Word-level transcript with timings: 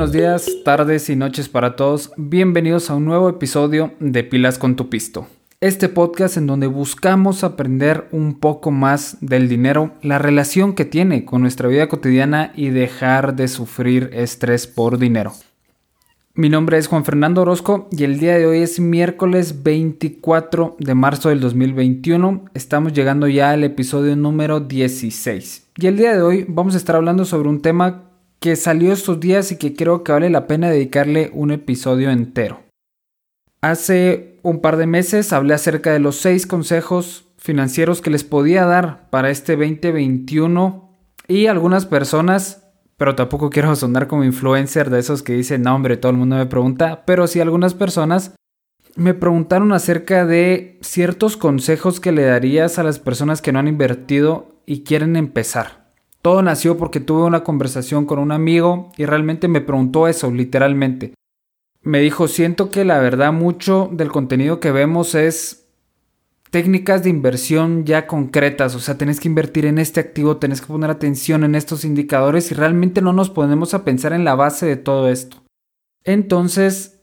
buenos 0.00 0.14
días, 0.14 0.50
tardes 0.64 1.10
y 1.10 1.14
noches 1.14 1.50
para 1.50 1.76
todos. 1.76 2.10
Bienvenidos 2.16 2.88
a 2.88 2.94
un 2.94 3.04
nuevo 3.04 3.28
episodio 3.28 3.92
de 4.00 4.24
Pilas 4.24 4.56
con 4.56 4.74
tu 4.74 4.88
Pisto. 4.88 5.26
Este 5.60 5.90
podcast 5.90 6.38
en 6.38 6.46
donde 6.46 6.68
buscamos 6.68 7.44
aprender 7.44 8.08
un 8.10 8.40
poco 8.40 8.70
más 8.70 9.18
del 9.20 9.46
dinero, 9.46 9.90
la 10.00 10.18
relación 10.18 10.74
que 10.74 10.86
tiene 10.86 11.26
con 11.26 11.42
nuestra 11.42 11.68
vida 11.68 11.88
cotidiana 11.88 12.50
y 12.56 12.70
dejar 12.70 13.36
de 13.36 13.46
sufrir 13.46 14.08
estrés 14.14 14.66
por 14.66 14.96
dinero. 14.96 15.34
Mi 16.32 16.48
nombre 16.48 16.78
es 16.78 16.86
Juan 16.86 17.04
Fernando 17.04 17.42
Orozco 17.42 17.86
y 17.92 18.04
el 18.04 18.18
día 18.18 18.38
de 18.38 18.46
hoy 18.46 18.60
es 18.60 18.80
miércoles 18.80 19.62
24 19.62 20.76
de 20.78 20.94
marzo 20.94 21.28
del 21.28 21.40
2021. 21.40 22.46
Estamos 22.54 22.94
llegando 22.94 23.28
ya 23.28 23.50
al 23.50 23.64
episodio 23.64 24.16
número 24.16 24.60
16. 24.60 25.66
Y 25.76 25.86
el 25.88 25.98
día 25.98 26.14
de 26.14 26.22
hoy 26.22 26.46
vamos 26.48 26.72
a 26.72 26.78
estar 26.78 26.96
hablando 26.96 27.26
sobre 27.26 27.50
un 27.50 27.60
tema 27.60 28.09
que 28.40 28.56
salió 28.56 28.92
estos 28.92 29.20
días 29.20 29.52
y 29.52 29.56
que 29.56 29.74
creo 29.74 30.02
que 30.02 30.12
vale 30.12 30.30
la 30.30 30.46
pena 30.46 30.70
dedicarle 30.70 31.30
un 31.34 31.50
episodio 31.50 32.10
entero. 32.10 32.62
Hace 33.60 34.38
un 34.42 34.60
par 34.60 34.78
de 34.78 34.86
meses 34.86 35.34
hablé 35.34 35.52
acerca 35.52 35.92
de 35.92 36.00
los 36.00 36.16
seis 36.16 36.46
consejos 36.46 37.26
financieros 37.36 38.00
que 38.00 38.10
les 38.10 38.24
podía 38.24 38.64
dar 38.64 39.10
para 39.10 39.30
este 39.30 39.56
2021 39.56 40.88
y 41.28 41.46
algunas 41.46 41.84
personas, 41.84 42.66
pero 42.96 43.14
tampoco 43.14 43.50
quiero 43.50 43.76
sonar 43.76 44.08
como 44.08 44.24
influencer 44.24 44.88
de 44.88 45.00
esos 45.00 45.22
que 45.22 45.34
dicen, 45.34 45.62
no 45.62 45.74
hombre, 45.74 45.98
todo 45.98 46.12
el 46.12 46.18
mundo 46.18 46.36
me 46.36 46.46
pregunta, 46.46 47.04
pero 47.04 47.26
sí 47.26 47.40
algunas 47.40 47.74
personas 47.74 48.34
me 48.96 49.12
preguntaron 49.12 49.72
acerca 49.72 50.24
de 50.24 50.78
ciertos 50.80 51.36
consejos 51.36 52.00
que 52.00 52.12
le 52.12 52.24
darías 52.24 52.78
a 52.78 52.82
las 52.82 52.98
personas 52.98 53.42
que 53.42 53.52
no 53.52 53.58
han 53.58 53.68
invertido 53.68 54.56
y 54.64 54.82
quieren 54.82 55.16
empezar. 55.16 55.79
Todo 56.22 56.42
nació 56.42 56.76
porque 56.76 57.00
tuve 57.00 57.22
una 57.22 57.44
conversación 57.44 58.04
con 58.04 58.18
un 58.18 58.32
amigo 58.32 58.90
y 58.96 59.06
realmente 59.06 59.48
me 59.48 59.60
preguntó 59.60 60.06
eso, 60.06 60.30
literalmente. 60.30 61.14
Me 61.82 62.00
dijo, 62.00 62.28
siento 62.28 62.70
que 62.70 62.84
la 62.84 62.98
verdad 62.98 63.32
mucho 63.32 63.88
del 63.90 64.12
contenido 64.12 64.60
que 64.60 64.70
vemos 64.70 65.14
es 65.14 65.60
técnicas 66.50 67.02
de 67.02 67.10
inversión 67.10 67.84
ya 67.84 68.06
concretas, 68.06 68.74
o 68.74 68.80
sea, 68.80 68.98
tenés 68.98 69.20
que 69.20 69.28
invertir 69.28 69.66
en 69.66 69.78
este 69.78 70.00
activo, 70.00 70.36
tenés 70.36 70.60
que 70.60 70.66
poner 70.66 70.90
atención 70.90 71.44
en 71.44 71.54
estos 71.54 71.84
indicadores 71.84 72.50
y 72.50 72.54
realmente 72.54 73.00
no 73.00 73.12
nos 73.12 73.30
ponemos 73.30 73.72
a 73.72 73.84
pensar 73.84 74.12
en 74.12 74.24
la 74.24 74.34
base 74.34 74.66
de 74.66 74.76
todo 74.76 75.08
esto. 75.08 75.38
Entonces, 76.04 77.00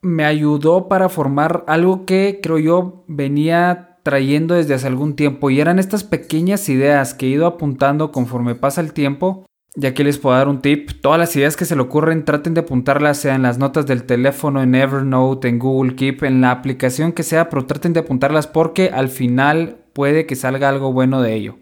me 0.00 0.24
ayudó 0.24 0.88
para 0.88 1.08
formar 1.08 1.64
algo 1.66 2.04
que 2.06 2.40
creo 2.42 2.58
yo 2.58 3.04
venía 3.08 3.93
trayendo 4.04 4.54
desde 4.54 4.74
hace 4.74 4.86
algún 4.86 5.16
tiempo 5.16 5.50
y 5.50 5.60
eran 5.60 5.80
estas 5.80 6.04
pequeñas 6.04 6.68
ideas 6.68 7.14
que 7.14 7.26
he 7.26 7.30
ido 7.30 7.46
apuntando 7.46 8.12
conforme 8.12 8.54
pasa 8.54 8.80
el 8.80 8.92
tiempo. 8.92 9.46
Ya 9.76 9.92
que 9.92 10.04
les 10.04 10.18
puedo 10.18 10.36
dar 10.36 10.46
un 10.46 10.62
tip, 10.62 10.90
todas 11.00 11.18
las 11.18 11.34
ideas 11.34 11.56
que 11.56 11.64
se 11.64 11.74
le 11.74 11.82
ocurren 11.82 12.24
traten 12.24 12.54
de 12.54 12.60
apuntarlas, 12.60 13.18
sea 13.18 13.34
en 13.34 13.42
las 13.42 13.58
notas 13.58 13.86
del 13.86 14.04
teléfono, 14.04 14.62
en 14.62 14.76
Evernote, 14.76 15.48
en 15.48 15.58
Google 15.58 15.96
Keep, 15.96 16.22
en 16.22 16.40
la 16.40 16.52
aplicación 16.52 17.10
que 17.10 17.24
sea, 17.24 17.48
pero 17.48 17.66
traten 17.66 17.92
de 17.92 18.00
apuntarlas 18.00 18.46
porque 18.46 18.90
al 18.90 19.08
final 19.08 19.78
puede 19.92 20.26
que 20.26 20.36
salga 20.36 20.68
algo 20.68 20.92
bueno 20.92 21.22
de 21.22 21.34
ello. 21.34 21.56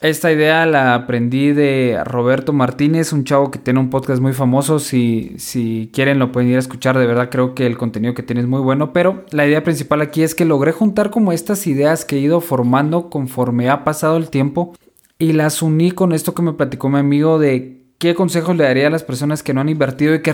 Esta 0.00 0.32
idea 0.32 0.64
la 0.64 0.94
aprendí 0.94 1.52
de 1.52 2.00
Roberto 2.04 2.54
Martínez, 2.54 3.12
un 3.12 3.24
chavo 3.24 3.50
que 3.50 3.58
tiene 3.58 3.80
un 3.80 3.90
podcast 3.90 4.22
muy 4.22 4.32
famoso. 4.32 4.78
Si, 4.78 5.34
si 5.36 5.90
quieren 5.92 6.18
lo 6.18 6.32
pueden 6.32 6.48
ir 6.48 6.56
a 6.56 6.60
escuchar. 6.60 6.98
De 6.98 7.06
verdad 7.06 7.28
creo 7.30 7.54
que 7.54 7.66
el 7.66 7.76
contenido 7.76 8.14
que 8.14 8.22
tiene 8.22 8.40
es 8.40 8.46
muy 8.46 8.60
bueno. 8.60 8.94
Pero 8.94 9.26
la 9.30 9.46
idea 9.46 9.62
principal 9.62 10.00
aquí 10.00 10.22
es 10.22 10.34
que 10.34 10.46
logré 10.46 10.72
juntar 10.72 11.10
como 11.10 11.32
estas 11.32 11.66
ideas 11.66 12.06
que 12.06 12.16
he 12.16 12.20
ido 12.20 12.40
formando 12.40 13.10
conforme 13.10 13.68
ha 13.68 13.84
pasado 13.84 14.16
el 14.16 14.30
tiempo. 14.30 14.74
Y 15.18 15.34
las 15.34 15.60
uní 15.60 15.90
con 15.90 16.12
esto 16.12 16.32
que 16.32 16.40
me 16.40 16.54
platicó 16.54 16.88
mi 16.88 16.98
amigo 16.98 17.38
de 17.38 17.82
qué 17.98 18.14
consejos 18.14 18.56
le 18.56 18.64
daría 18.64 18.86
a 18.86 18.90
las 18.90 19.04
personas 19.04 19.42
que 19.42 19.52
no 19.52 19.60
han 19.60 19.68
invertido 19.68 20.14
y 20.14 20.22
que 20.22 20.32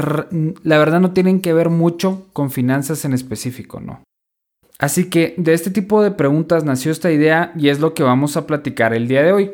la 0.63 0.79
verdad 0.79 1.01
no 1.01 1.11
tienen 1.11 1.41
que 1.41 1.53
ver 1.53 1.71
mucho 1.71 2.29
con 2.33 2.53
finanzas 2.53 3.05
en 3.05 3.15
específico, 3.15 3.81
¿no? 3.81 4.06
Así 4.79 5.09
que 5.09 5.35
de 5.39 5.55
este 5.55 5.71
tipo 5.71 6.03
de 6.03 6.11
preguntas 6.11 6.65
nació 6.65 6.93
esta 6.93 7.11
idea 7.11 7.53
y 7.57 7.69
es 7.69 7.81
lo 7.81 7.95
que 7.95 8.03
vamos 8.03 8.37
a 8.37 8.47
platicar 8.47 8.95
el 8.95 9.09
día 9.09 9.23
de 9.23 9.33
hoy. 9.33 9.51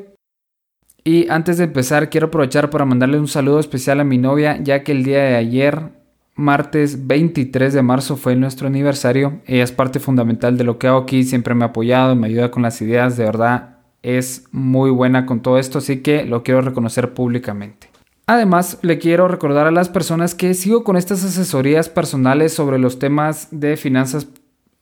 Y 1.04 1.28
antes 1.30 1.58
de 1.58 1.64
empezar 1.64 2.10
quiero 2.10 2.28
aprovechar 2.28 2.70
para 2.70 2.84
mandarle 2.84 3.18
un 3.18 3.28
saludo 3.28 3.60
especial 3.60 4.00
a 4.00 4.04
mi 4.04 4.18
novia 4.18 4.58
ya 4.62 4.82
que 4.84 4.92
el 4.92 5.04
día 5.04 5.22
de 5.22 5.36
ayer, 5.36 5.90
martes 6.34 7.06
23 7.06 7.72
de 7.72 7.82
marzo, 7.82 8.16
fue 8.16 8.36
nuestro 8.36 8.66
aniversario. 8.66 9.40
Ella 9.46 9.64
es 9.64 9.72
parte 9.72 10.00
fundamental 10.00 10.56
de 10.56 10.64
lo 10.64 10.78
que 10.78 10.88
hago 10.88 10.98
aquí, 10.98 11.24
siempre 11.24 11.54
me 11.54 11.64
ha 11.64 11.68
apoyado, 11.68 12.16
me 12.16 12.28
ayuda 12.28 12.50
con 12.50 12.62
las 12.62 12.80
ideas, 12.82 13.16
de 13.16 13.24
verdad 13.24 13.72
es 14.02 14.44
muy 14.50 14.90
buena 14.90 15.26
con 15.26 15.40
todo 15.40 15.58
esto, 15.58 15.78
así 15.78 16.02
que 16.02 16.24
lo 16.24 16.42
quiero 16.42 16.60
reconocer 16.60 17.14
públicamente. 17.14 17.88
Además, 18.26 18.78
le 18.82 18.98
quiero 18.98 19.28
recordar 19.28 19.66
a 19.66 19.72
las 19.72 19.88
personas 19.88 20.34
que 20.34 20.54
sigo 20.54 20.84
con 20.84 20.96
estas 20.96 21.24
asesorías 21.24 21.88
personales 21.88 22.52
sobre 22.52 22.78
los 22.78 22.98
temas 22.98 23.48
de 23.50 23.76
finanzas 23.76 24.28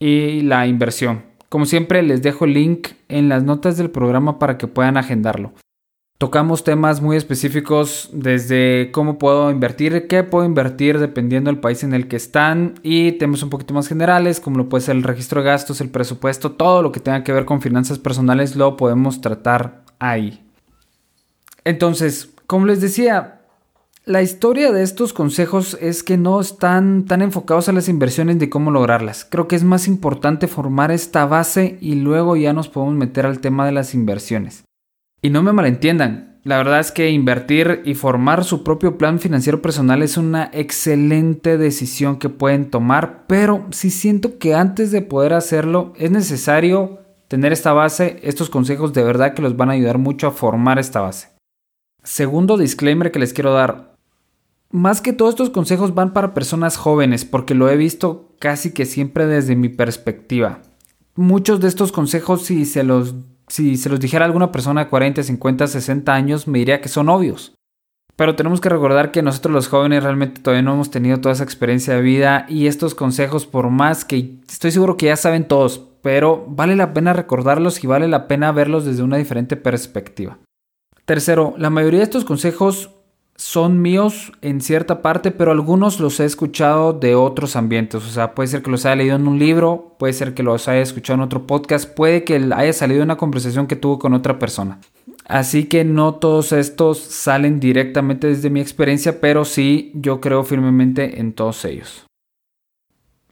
y 0.01 0.41
la 0.41 0.67
inversión. 0.67 1.23
Como 1.49 1.67
siempre, 1.67 2.03
les 2.03 2.23
dejo 2.23 2.47
el 2.47 2.55
link 2.55 2.89
en 3.09 3.29
las 3.29 3.45
notas 3.45 3.77
del 3.77 3.91
programa 3.91 4.39
para 4.39 4.59
que 4.59 4.67
puedan 4.67 4.97
agendarlo. 4.97 5.53
Tocamos 6.21 6.65
temas 6.65 7.01
muy 7.01 7.17
específicos 7.17 8.11
desde 8.13 8.91
cómo 8.93 9.19
puedo 9.19 9.51
invertir, 9.51 10.07
qué 10.07 10.23
puedo 10.23 10.45
invertir 10.45 10.99
dependiendo 10.99 11.51
del 11.51 11.61
país 11.61 11.83
en 11.83 11.95
el 11.95 12.09
que 12.09 12.17
están 12.17 12.75
y 12.83 13.13
temas 13.13 13.43
un 13.43 13.49
poquito 13.49 13.73
más 13.73 13.89
generales 13.89 14.39
como 14.39 14.59
lo 14.59 14.69
puede 14.69 14.85
ser 14.85 14.97
el 14.97 15.03
registro 15.03 15.41
de 15.41 15.49
gastos, 15.49 15.81
el 15.81 15.89
presupuesto, 15.89 16.53
todo 16.53 16.83
lo 16.83 16.93
que 16.93 17.01
tenga 17.01 17.25
que 17.25 17.33
ver 17.33 17.47
con 17.47 17.63
finanzas 17.63 17.99
personales 17.99 18.55
lo 18.55 18.77
podemos 18.77 19.23
tratar 19.23 19.83
ahí. 19.99 20.45
Entonces, 21.65 22.31
como 22.47 22.67
les 22.67 22.83
decía, 22.83 23.40
la 24.11 24.23
historia 24.23 24.73
de 24.73 24.83
estos 24.83 25.13
consejos 25.13 25.79
es 25.81 26.03
que 26.03 26.17
no 26.17 26.41
están 26.41 27.05
tan 27.05 27.23
enfocados 27.23 27.69
a 27.69 27.73
las 27.73 27.89
inversiones 27.89 28.41
de 28.41 28.51
cómo 28.51 28.73
lograrlas. 28.73 29.25
Creo 29.25 29.47
que 29.47 29.55
es 29.55 29.63
más 29.63 29.87
importante 29.87 30.49
formar 30.49 30.91
esta 30.91 31.27
base 31.27 31.79
y 31.81 31.95
luego 31.95 32.35
ya 32.35 32.53
nos 32.53 32.69
podemos 32.69 32.97
meter 32.97 33.25
al 33.25 33.39
tema 33.39 33.65
de 33.67 33.73
las 33.73 33.95
inversiones. 33.95 34.65
Y 35.23 35.31
no 35.31 35.45
me 35.45 35.53
malentiendan, 35.53 36.41
la 36.43 36.57
verdad 36.57 36.81
es 36.81 36.91
que 36.91 37.11
invertir 37.11 37.83
y 37.85 37.95
formar 37.95 38.43
su 38.43 38.65
propio 38.65 38.99
plan 38.99 39.21
financiero 39.21 39.63
personal 39.63 40.03
es 40.03 40.17
una 40.17 40.51
excelente 40.53 41.57
decisión 41.57 42.19
que 42.19 42.31
pueden 42.31 42.69
tomar, 42.69 43.27
pero 43.29 43.65
si 43.71 43.91
siento 43.91 44.39
que 44.39 44.57
antes 44.57 44.91
de 44.91 45.03
poder 45.03 45.35
hacerlo 45.35 45.93
es 45.97 46.11
necesario 46.11 46.99
tener 47.29 47.53
esta 47.53 47.73
base, 47.73 48.19
estos 48.25 48.51
consejos 48.51 48.93
de 48.93 49.05
verdad 49.05 49.35
que 49.35 49.43
los 49.43 49.57
van 49.57 49.71
a 49.71 49.75
ayudar 49.75 49.99
mucho 49.99 50.27
a 50.27 50.33
formar 50.33 50.81
esta 50.81 51.01
base. 51.01 51.29
Segundo 52.03 52.57
disclaimer 52.57 53.13
que 53.13 53.21
les 53.21 53.33
quiero 53.33 53.53
dar, 53.53 53.91
más 54.71 55.01
que 55.01 55.13
todos 55.13 55.31
estos 55.31 55.51
consejos 55.51 55.95
van 55.95 56.13
para 56.13 56.35
personas 56.35 56.77
jóvenes, 56.77 57.25
porque 57.25 57.55
lo 57.55 57.69
he 57.69 57.77
visto 57.77 58.35
casi 58.39 58.73
que 58.73 58.87
siempre 58.87 59.27
desde 59.27 59.57
mi 59.57 59.69
perspectiva. 59.69 60.63
Muchos 61.17 61.61
de 61.61 61.69
estos 61.69 61.93
consejos, 61.93 62.43
si 62.43 62.65
se 62.65 62.85
los, 62.85 63.15
si 63.49 63.77
se 63.77 63.89
los 63.89 64.01
dijera 64.01 64.25
alguna 64.25 64.53
persona 64.53 64.85
de 64.85 64.91
40, 64.91 65.23
50, 65.23 65.67
60 65.67 66.15
años, 66.15 66.47
me 66.47 66.61
diría 66.61 66.81
que 66.81 66.89
son 66.89 67.09
obvios. 67.09 67.55
Pero 68.15 68.37
tenemos 68.37 68.61
que 68.61 68.69
recordar 68.69 69.13
que 69.13 69.23
nosotros 69.23 69.53
los 69.53 69.69
jóvenes 69.69 70.03
realmente 70.03 70.41
todavía 70.41 70.63
no 70.63 70.75
hemos 70.75 70.91
tenido 70.91 71.21
toda 71.21 71.33
esa 71.33 71.45
experiencia 71.45 71.95
de 71.95 72.03
vida 72.03 72.47
y 72.49 72.67
estos 72.67 72.95
consejos, 72.95 73.47
por 73.47 73.71
más 73.71 74.05
que 74.05 74.39
estoy 74.49 74.71
seguro 74.71 74.97
que 74.97 75.07
ya 75.07 75.17
saben 75.17 75.49
todos, 75.49 75.89
pero 76.03 76.45
vale 76.47 76.77
la 76.77 76.93
pena 76.93 77.13
recordarlos 77.13 77.83
y 77.83 77.87
vale 77.87 78.09
la 78.09 78.29
pena 78.29 78.53
verlos 78.53 78.85
desde 78.85 79.03
una 79.03 79.17
diferente 79.17 79.57
perspectiva. 79.57 80.39
Tercero, 81.07 81.55
la 81.57 81.71
mayoría 81.71 82.01
de 82.01 82.05
estos 82.05 82.25
consejos 82.25 82.91
son 83.41 83.81
míos 83.81 84.33
en 84.43 84.61
cierta 84.61 85.01
parte, 85.01 85.31
pero 85.31 85.51
algunos 85.51 85.99
los 85.99 86.21
he 86.21 86.27
escuchado 86.27 86.93
de 86.93 87.15
otros 87.15 87.57
ambientes. 87.57 88.05
O 88.05 88.11
sea, 88.11 88.35
puede 88.35 88.49
ser 88.49 88.61
que 88.61 88.71
los 88.71 88.85
haya 88.85 88.97
leído 88.97 89.17
en 89.17 89.27
un 89.27 89.39
libro, 89.39 89.97
puede 89.99 90.13
ser 90.13 90.35
que 90.35 90.43
los 90.43 90.69
haya 90.69 90.83
escuchado 90.83 91.15
en 91.15 91.23
otro 91.23 91.47
podcast, 91.47 91.89
puede 91.89 92.23
que 92.23 92.35
haya 92.55 92.73
salido 92.75 93.01
en 93.01 93.07
una 93.07 93.17
conversación 93.17 93.67
que 93.67 93.77
tuvo 93.77 93.99
con 93.99 94.13
otra 94.13 94.39
persona. 94.39 94.79
Así 95.25 95.65
que 95.65 95.85
no 95.85 96.17
todos 96.17 96.53
estos 96.53 96.99
salen 96.99 97.61
directamente 97.61 98.27
desde 98.27 98.51
mi 98.51 98.61
experiencia, 98.61 99.23
pero 99.23 99.47
sí 99.47 99.91
yo 99.95 100.21
creo 100.21 100.45
firmemente 100.45 101.19
en 101.19 101.33
todos 101.33 101.65
ellos. 101.65 102.05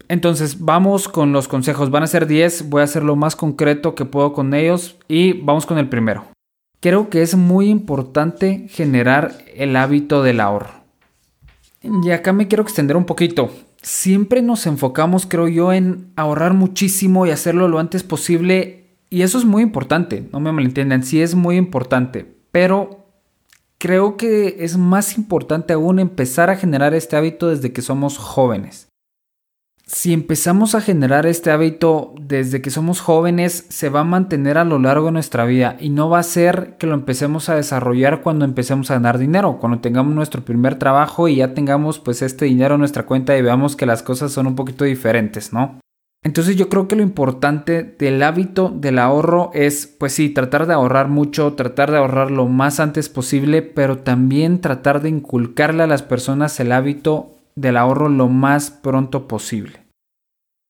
Entonces 0.09 0.59
vamos 0.59 1.07
con 1.07 1.35
los 1.35 1.49
consejos. 1.49 1.91
Van 1.91 2.03
a 2.03 2.07
ser 2.07 2.27
10, 2.27 2.71
voy 2.71 2.81
a 2.81 2.85
hacer 2.85 3.03
lo 3.05 3.15
más 3.15 3.37
concreto 3.37 3.95
que 3.95 4.07
puedo 4.07 4.33
con 4.33 4.55
ellos 4.55 4.97
y 5.07 5.35
vamos 5.35 5.67
con 5.67 5.77
el 5.77 5.91
primero. 5.91 6.25
Creo 6.81 7.11
que 7.11 7.23
es 7.23 7.35
muy 7.35 7.69
importante 7.69 8.69
generar 8.69 9.39
el 9.55 9.75
hábito 9.75 10.23
del 10.23 10.41
ahorro. 10.41 10.71
Y 11.83 12.11
acá 12.11 12.33
me 12.33 12.47
quiero 12.47 12.63
extender 12.63 12.97
un 12.97 13.05
poquito. 13.05 13.51
Siempre 13.83 14.43
nos 14.43 14.67
enfocamos, 14.67 15.27
creo 15.27 15.49
yo, 15.49 15.73
en 15.73 16.13
ahorrar 16.17 16.55
muchísimo 16.55 17.27
y 17.27 17.31
hacerlo 17.31 17.69
lo 17.69 17.79
antes 17.79 18.03
posible. 18.03 18.97
Y 19.11 19.23
eso 19.23 19.39
es 19.39 19.45
muy 19.45 19.63
importante, 19.63 20.29
no 20.33 20.41
me 20.41 20.53
malentiendan, 20.53 21.03
sí 21.03 21.21
es 21.23 21.35
muy 21.35 21.57
importante. 21.57 22.27
Pero 22.53 23.07
creo 23.79 24.17
que 24.17 24.57
es 24.61 24.77
más 24.77 25.17
importante 25.17 25.73
aún 25.73 25.99
empezar 25.99 26.51
a 26.51 26.57
generar 26.57 26.95
este 26.95 27.17
hábito 27.17 27.49
desde 27.49 27.73
que 27.73 27.83
somos 27.83 28.19
jóvenes. 28.19 28.88
Si 29.89 30.13
empezamos 30.13 30.75
a 30.75 30.83
generar 30.83 31.25
este 31.25 31.51
hábito 31.51 32.15
desde 32.21 32.61
que 32.61 32.71
somos 32.71 33.01
jóvenes, 33.01 33.65
se 33.71 33.89
va 33.89 34.01
a 34.01 34.05
mantener 34.05 34.59
a 34.59 34.65
lo 34.65 34.79
largo 34.79 35.07
de 35.07 35.13
nuestra 35.13 35.47
vida 35.47 35.79
y 35.81 35.89
no 35.89 36.11
va 36.11 36.19
a 36.19 36.25
ser 36.25 36.77
que 36.79 36.87
lo 36.87 36.93
empecemos 36.93 37.49
a 37.49 37.55
desarrollar 37.55 38.21
cuando 38.21 38.45
empecemos 38.45 38.91
a 38.91 38.95
ganar 38.95 39.17
dinero, 39.17 39.57
cuando 39.59 39.81
tengamos 39.81 40.15
nuestro 40.15 40.45
primer 40.45 40.75
trabajo 40.75 41.27
y 41.27 41.37
ya 41.37 41.55
tengamos 41.55 41.99
pues 42.01 42.21
este 42.21 42.45
dinero 42.45 42.75
en 42.75 42.81
nuestra 42.81 43.07
cuenta 43.07 43.37
y 43.37 43.41
veamos 43.41 43.77
que 43.77 43.87
las 43.87 44.03
cosas 44.03 44.31
son 44.31 44.47
un 44.47 44.57
poquito 44.57 44.85
diferentes, 44.85 45.55
¿no? 45.55 45.81
Entonces 46.23 46.57
yo 46.57 46.69
creo 46.69 46.87
que 46.87 46.97
lo 46.97 47.03
importante 47.03 47.97
del 47.99 48.23
hábito 48.23 48.69
del 48.69 48.99
ahorro 48.99 49.51
es, 49.55 49.87
pues 49.87 50.13
sí, 50.13 50.29
tratar 50.29 50.67
de 50.67 50.75
ahorrar 50.75 51.09
mucho, 51.09 51.55
tratar 51.55 51.91
de 51.91 51.97
ahorrar 51.97 52.31
lo 52.31 52.47
más 52.47 52.79
antes 52.79 53.09
posible, 53.09 53.63
pero 53.63 53.99
también 53.99 54.61
tratar 54.61 55.01
de 55.01 55.09
inculcarle 55.09 55.85
a 55.85 55.87
las 55.87 56.03
personas 56.03 56.61
el 56.61 56.73
hábito 56.73 57.38
del 57.61 57.77
ahorro 57.77 58.09
lo 58.09 58.29
más 58.29 58.71
pronto 58.71 59.29
posible. 59.29 59.83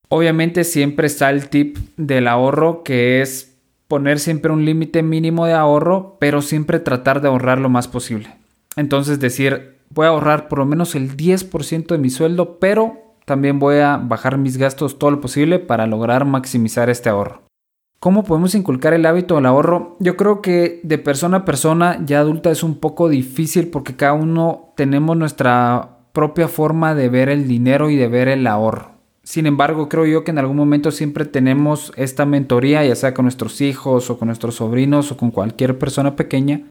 Obviamente 0.08 0.64
siempre 0.64 1.06
está 1.06 1.31
el 1.31 1.49
tip 1.50 1.76
del 1.96 2.29
ahorro 2.29 2.82
que 2.82 3.20
es 3.20 3.58
poner 3.88 4.19
siempre 4.19 4.52
un 4.52 4.64
límite 4.64 5.02
mínimo 5.02 5.46
de 5.46 5.52
ahorro, 5.52 6.17
pero 6.19 6.40
siempre 6.43 6.81
tratar 6.81 7.20
de 7.20 7.29
ahorrar 7.29 7.58
lo 7.58 7.69
más 7.69 7.88
posible. 7.88 8.35
Entonces 8.76 9.20
decir, 9.20 9.76
voy 9.90 10.06
a 10.06 10.11
ahorrar 10.11 10.49
por 10.49 10.61
lo 10.61 10.67
menos 10.67 10.94
el 10.94 11.17
10% 11.17 11.87
de 11.87 11.99
mi 11.99 12.11
sueldo, 12.11 12.58
pero 12.58 13.17
también 13.25 13.58
voy 13.58 13.79
a 13.79 13.99
bajar 13.99 14.38
mis 14.38 14.56
gastos 14.56 14.99
todo 14.99 15.11
lo 15.11 15.20
posible 15.20 15.58
para 15.58 15.87
lograr 15.87 16.25
maximizar 16.25 16.88
este 16.88 17.11
ahorro. 17.11 17.43
¿Cómo 18.00 18.25
podemos 18.25 18.55
inculcar 18.55 18.94
el 18.94 19.05
hábito 19.05 19.35
del 19.35 19.46
ahorro? 19.46 19.96
Yo 19.99 20.17
creo 20.17 20.40
que 20.40 20.81
de 20.85 20.99
persona 20.99 21.38
a 21.38 21.44
persona, 21.44 22.00
ya 22.06 22.20
adulta, 22.20 22.50
es 22.50 22.62
un 22.62 22.76
poco 22.76 23.08
difícil 23.08 23.69
porque 23.69 23.96
cada 23.96 24.12
uno 24.12 24.73
tenemos 24.76 25.17
nuestra 25.17 25.97
propia 26.18 26.48
forma 26.48 26.96
de 26.96 27.08
ver 27.08 27.28
el 27.28 27.46
dinero 27.46 27.90
y 27.90 27.96
de 27.96 28.08
ver 28.08 28.26
el 28.26 28.44
ahorro. 28.48 28.90
Sin 29.22 29.46
embargo, 29.46 29.88
creo 29.88 30.04
yo 30.04 30.24
que 30.24 30.32
en 30.32 30.38
algún 30.38 30.56
momento 30.56 30.90
siempre 30.90 31.24
tenemos 31.24 31.92
esta 31.94 32.26
mentoría, 32.26 32.84
ya 32.84 32.96
sea 32.96 33.14
con 33.14 33.26
nuestros 33.26 33.60
hijos 33.60 34.10
o 34.10 34.18
con 34.18 34.26
nuestros 34.26 34.56
sobrinos 34.56 35.12
o 35.12 35.16
con 35.16 35.30
cualquier 35.30 35.78
persona 35.78 36.16
pequeña. 36.16 36.62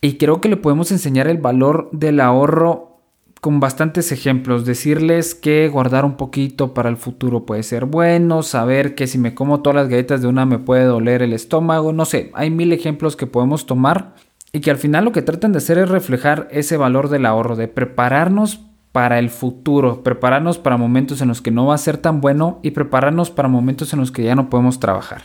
Y 0.00 0.18
creo 0.18 0.40
que 0.40 0.48
le 0.48 0.56
podemos 0.56 0.92
enseñar 0.92 1.26
el 1.26 1.38
valor 1.38 1.88
del 1.90 2.20
ahorro 2.20 3.00
con 3.40 3.58
bastantes 3.58 4.12
ejemplos. 4.12 4.66
Decirles 4.66 5.34
que 5.34 5.68
guardar 5.68 6.04
un 6.04 6.16
poquito 6.16 6.72
para 6.72 6.88
el 6.88 6.96
futuro 6.96 7.44
puede 7.44 7.64
ser 7.64 7.86
bueno, 7.86 8.44
saber 8.44 8.94
que 8.94 9.08
si 9.08 9.18
me 9.18 9.34
como 9.34 9.62
todas 9.62 9.74
las 9.74 9.88
galletas 9.88 10.22
de 10.22 10.28
una 10.28 10.46
me 10.46 10.60
puede 10.60 10.84
doler 10.84 11.22
el 11.22 11.32
estómago, 11.32 11.92
no 11.92 12.04
sé, 12.04 12.30
hay 12.34 12.50
mil 12.50 12.72
ejemplos 12.72 13.16
que 13.16 13.26
podemos 13.26 13.66
tomar 13.66 14.14
y 14.52 14.60
que 14.60 14.70
al 14.70 14.76
final 14.76 15.04
lo 15.04 15.10
que 15.10 15.22
tratan 15.22 15.50
de 15.50 15.58
hacer 15.58 15.78
es 15.78 15.88
reflejar 15.88 16.46
ese 16.52 16.76
valor 16.76 17.08
del 17.08 17.26
ahorro, 17.26 17.56
de 17.56 17.66
prepararnos 17.66 18.60
para 18.92 19.18
el 19.18 19.30
futuro, 19.30 20.02
prepararnos 20.02 20.58
para 20.58 20.76
momentos 20.76 21.20
en 21.22 21.28
los 21.28 21.40
que 21.40 21.50
no 21.50 21.66
va 21.66 21.74
a 21.74 21.78
ser 21.78 21.96
tan 21.96 22.20
bueno 22.20 22.60
y 22.62 22.70
prepararnos 22.72 23.30
para 23.30 23.48
momentos 23.48 23.92
en 23.92 24.00
los 24.00 24.12
que 24.12 24.22
ya 24.22 24.34
no 24.34 24.50
podemos 24.50 24.78
trabajar. 24.78 25.22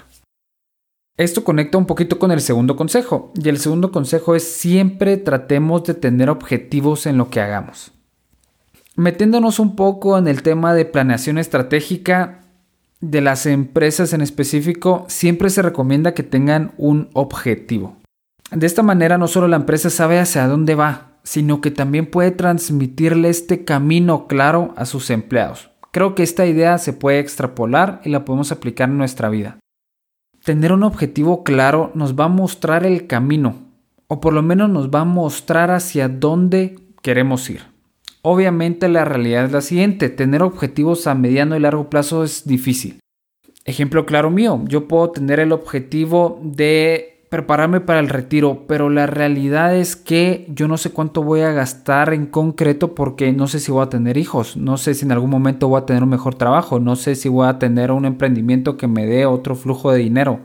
Esto 1.18 1.44
conecta 1.44 1.78
un 1.78 1.86
poquito 1.86 2.20
con 2.20 2.32
el 2.32 2.42
segundo 2.42 2.76
consejo, 2.76 3.34
y 3.36 3.50
el 3.50 3.58
segundo 3.58 3.92
consejo 3.92 4.36
es 4.36 4.44
siempre 4.44 5.18
tratemos 5.18 5.84
de 5.84 5.96
tener 5.96 6.30
objetivos 6.30 7.06
en 7.08 7.18
lo 7.18 7.30
que 7.30 7.42
hagamos. 7.42 7.92
Metiéndonos 8.96 9.60
un 9.60 9.76
poco 9.76 10.18
en 10.18 10.28
el 10.28 10.44
tema 10.44 10.74
de 10.74 10.86
planeación 10.86 11.38
estratégica 11.38 12.44
de 13.02 13.22
las 13.22 13.46
empresas 13.46 14.14
en 14.14 14.22
específico, 14.22 15.06
siempre 15.08 15.50
se 15.50 15.62
recomienda 15.62 16.14
que 16.14 16.24
tengan 16.24 16.72
un 16.78 17.10
objetivo. 17.14 17.98
De 18.52 18.66
esta 18.66 18.82
manera 18.82 19.18
no 19.18 19.28
solo 19.28 19.48
la 19.48 19.58
empresa 19.58 19.90
sabe 19.90 20.20
hacia 20.20 20.48
dónde 20.48 20.74
va, 20.76 21.07
sino 21.28 21.60
que 21.60 21.72
también 21.72 22.06
puede 22.06 22.32
transmitirle 22.32 23.28
este 23.28 23.66
camino 23.66 24.28
claro 24.28 24.74
a 24.78 24.86
sus 24.86 25.10
empleados. 25.10 25.70
Creo 25.92 26.16
que 26.16 26.24
esta 26.24 26.46
idea 26.46 26.78
se 26.78 26.94
puede 26.94 27.20
extrapolar 27.20 28.00
y 28.06 28.10
la 28.12 28.24
podemos 28.24 28.54
aplicar 28.54 28.88
en 28.88 28.98
nuestra 28.98 29.28
vida. 29.28 29.60
Tener 30.46 30.72
un 30.72 30.84
objetivo 30.84 31.44
claro 31.44 31.92
nos 31.96 32.18
va 32.18 32.26
a 32.26 32.30
mostrar 32.30 32.86
el 32.86 33.08
camino, 33.08 33.58
o 34.08 34.22
por 34.22 34.32
lo 34.32 34.42
menos 34.42 34.70
nos 34.70 34.90
va 34.90 35.02
a 35.02 35.06
mostrar 35.06 35.70
hacia 35.70 36.08
dónde 36.08 36.80
queremos 37.02 37.50
ir. 37.50 37.64
Obviamente 38.22 38.88
la 38.88 39.04
realidad 39.04 39.44
es 39.44 39.52
la 39.52 39.60
siguiente, 39.60 40.08
tener 40.08 40.42
objetivos 40.42 41.08
a 41.08 41.14
mediano 41.14 41.58
y 41.58 41.60
largo 41.60 41.90
plazo 41.90 42.24
es 42.24 42.48
difícil. 42.48 43.02
Ejemplo 43.66 44.06
claro 44.06 44.32
mío, 44.32 44.64
yo 44.70 44.88
puedo 44.88 45.12
tener 45.12 45.42
el 45.42 45.52
objetivo 45.52 46.40
de 46.42 47.17
prepararme 47.30 47.82
para 47.82 48.00
el 48.00 48.10
retiro, 48.10 48.66
pero 48.68 48.90
la 48.90 49.06
realidad 49.06 49.76
es 49.76 49.96
que 49.96 50.46
yo 50.50 50.68
no 50.68 50.78
sé 50.78 50.92
cuánto 50.92 51.24
voy 51.24 51.42
a 51.42 51.52
gastar 51.52 52.14
en 52.14 52.26
concreto 52.26 52.96
porque 52.96 53.34
no 53.34 53.48
sé 53.48 53.60
si 53.60 53.72
voy 53.72 53.84
a 53.84 53.90
tener 53.90 54.18
hijos, 54.18 54.56
no 54.56 54.78
sé 54.78 54.94
si 54.94 55.06
en 55.06 55.12
algún 55.12 55.30
momento 55.30 55.68
voy 55.68 55.82
a 55.82 55.86
tener 55.86 56.04
un 56.04 56.10
mejor 56.10 56.36
trabajo, 56.36 56.80
no 56.80 56.96
sé 56.96 57.16
si 57.16 57.28
voy 57.30 57.48
a 57.48 57.60
tener 57.60 57.92
un 57.92 58.06
emprendimiento 58.06 58.78
que 58.78 58.88
me 58.88 59.06
dé 59.06 59.26
otro 59.26 59.56
flujo 59.56 59.92
de 59.92 60.00
dinero. 60.00 60.40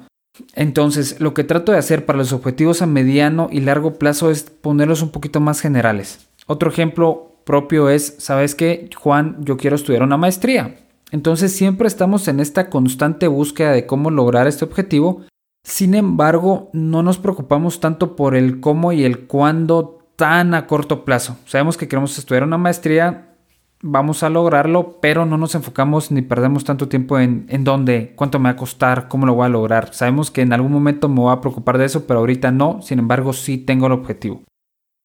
Entonces, 0.55 1.21
lo 1.21 1.35
que 1.35 1.45
trato 1.45 1.73
de 1.73 1.79
hacer 1.79 2.07
para 2.07 2.19
los 2.19 2.33
objetivos 2.33 2.83
a 2.83 2.87
mediano 2.87 3.49
y 3.53 3.61
largo 3.61 3.95
plazo 3.95 4.31
es 4.31 4.45
ponerlos 4.45 5.03
un 5.03 5.11
poquito 5.11 5.41
más 5.41 5.61
generales. 5.61 6.27
Otro 6.47 6.71
ejemplo 6.71 7.37
propio 7.45 7.91
es, 7.91 8.17
¿sabes 8.19 8.55
qué? 8.55 8.89
Juan, 8.97 9.37
yo 9.41 9.57
quiero 9.57 9.77
estudiar 9.77 10.03
una 10.03 10.17
maestría. 10.17 10.77
Entonces 11.11 11.53
siempre 11.53 11.87
estamos 11.87 12.27
en 12.29 12.41
esta 12.41 12.71
constante 12.71 13.29
búsqueda 13.29 13.73
de 13.73 13.85
cómo 13.85 14.11
lograr 14.11 14.47
este 14.47 14.65
objetivo 14.65 15.23
sin 15.65 15.95
embargo, 15.95 16.71
no 16.73 17.03
nos 17.03 17.19
preocupamos 17.19 17.79
tanto 17.79 18.17
por 18.17 18.35
el 18.35 18.61
cómo 18.61 18.93
y 18.93 19.05
el 19.05 19.27
cuándo 19.27 19.99
tan 20.17 20.55
a 20.55 20.67
corto 20.67 21.05
plazo. 21.05 21.37
Sabemos 21.47 21.77
que 21.77 21.87
queremos 21.87 22.19
estudiar 22.19 22.43
una 22.43 22.59
maestría, 22.59 23.37
vamos 23.81 24.23
a 24.23 24.31
lograrlo, 24.31 24.99
pero 25.01 25.25
no 25.25 25.39
nos 25.39 25.55
enfocamos 25.55 26.11
ni 26.11 26.23
perdemos 26.23 26.65
tanto 26.65 26.89
tiempo 26.89 27.19
en, 27.19 27.47
dónde, 27.65 28.13
cuánto 28.17 28.39
me 28.39 28.45
va 28.45 28.51
a 28.51 28.57
costar, 28.57 29.07
cómo 29.09 29.25
lo 29.25 29.35
voy 29.35 29.47
a 29.47 29.51
lograr. 29.51 29.95
Sabemos 29.95 30.33
que 30.33 30.43
en 30.43 30.53
algún 30.53 30.73
momento 30.73 31.09
me 31.09 31.21
voy 31.21 31.33
a 31.33 31.41
preocupar 31.41 31.79
de 31.79 31.85
eso, 31.85 32.07
pero 32.07 32.21
ahorita 32.21 32.51
no, 32.51 32.83
sin 32.83 32.99
embargo 32.99 33.33
sí 33.33 33.59
tengo 33.59 33.87
el 33.87 33.93
objetivo. 33.93 34.43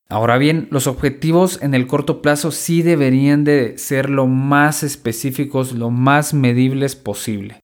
Ahora 0.10 0.38
bien, 0.38 0.69
los 0.71 0.88
objetivos 0.88 1.62
en 1.62 1.75
el 1.75 1.86
corto 1.86 2.21
plazo 2.21 2.51
sí 2.51 2.81
deberían 2.81 3.44
de 3.44 3.77
ser 3.77 4.10
lo 4.10 4.25
más 4.25 4.81
específicos, 4.81 5.74
lo 5.74 5.92
más 5.92 6.33
medibles 6.33 6.95
posible 6.95 7.60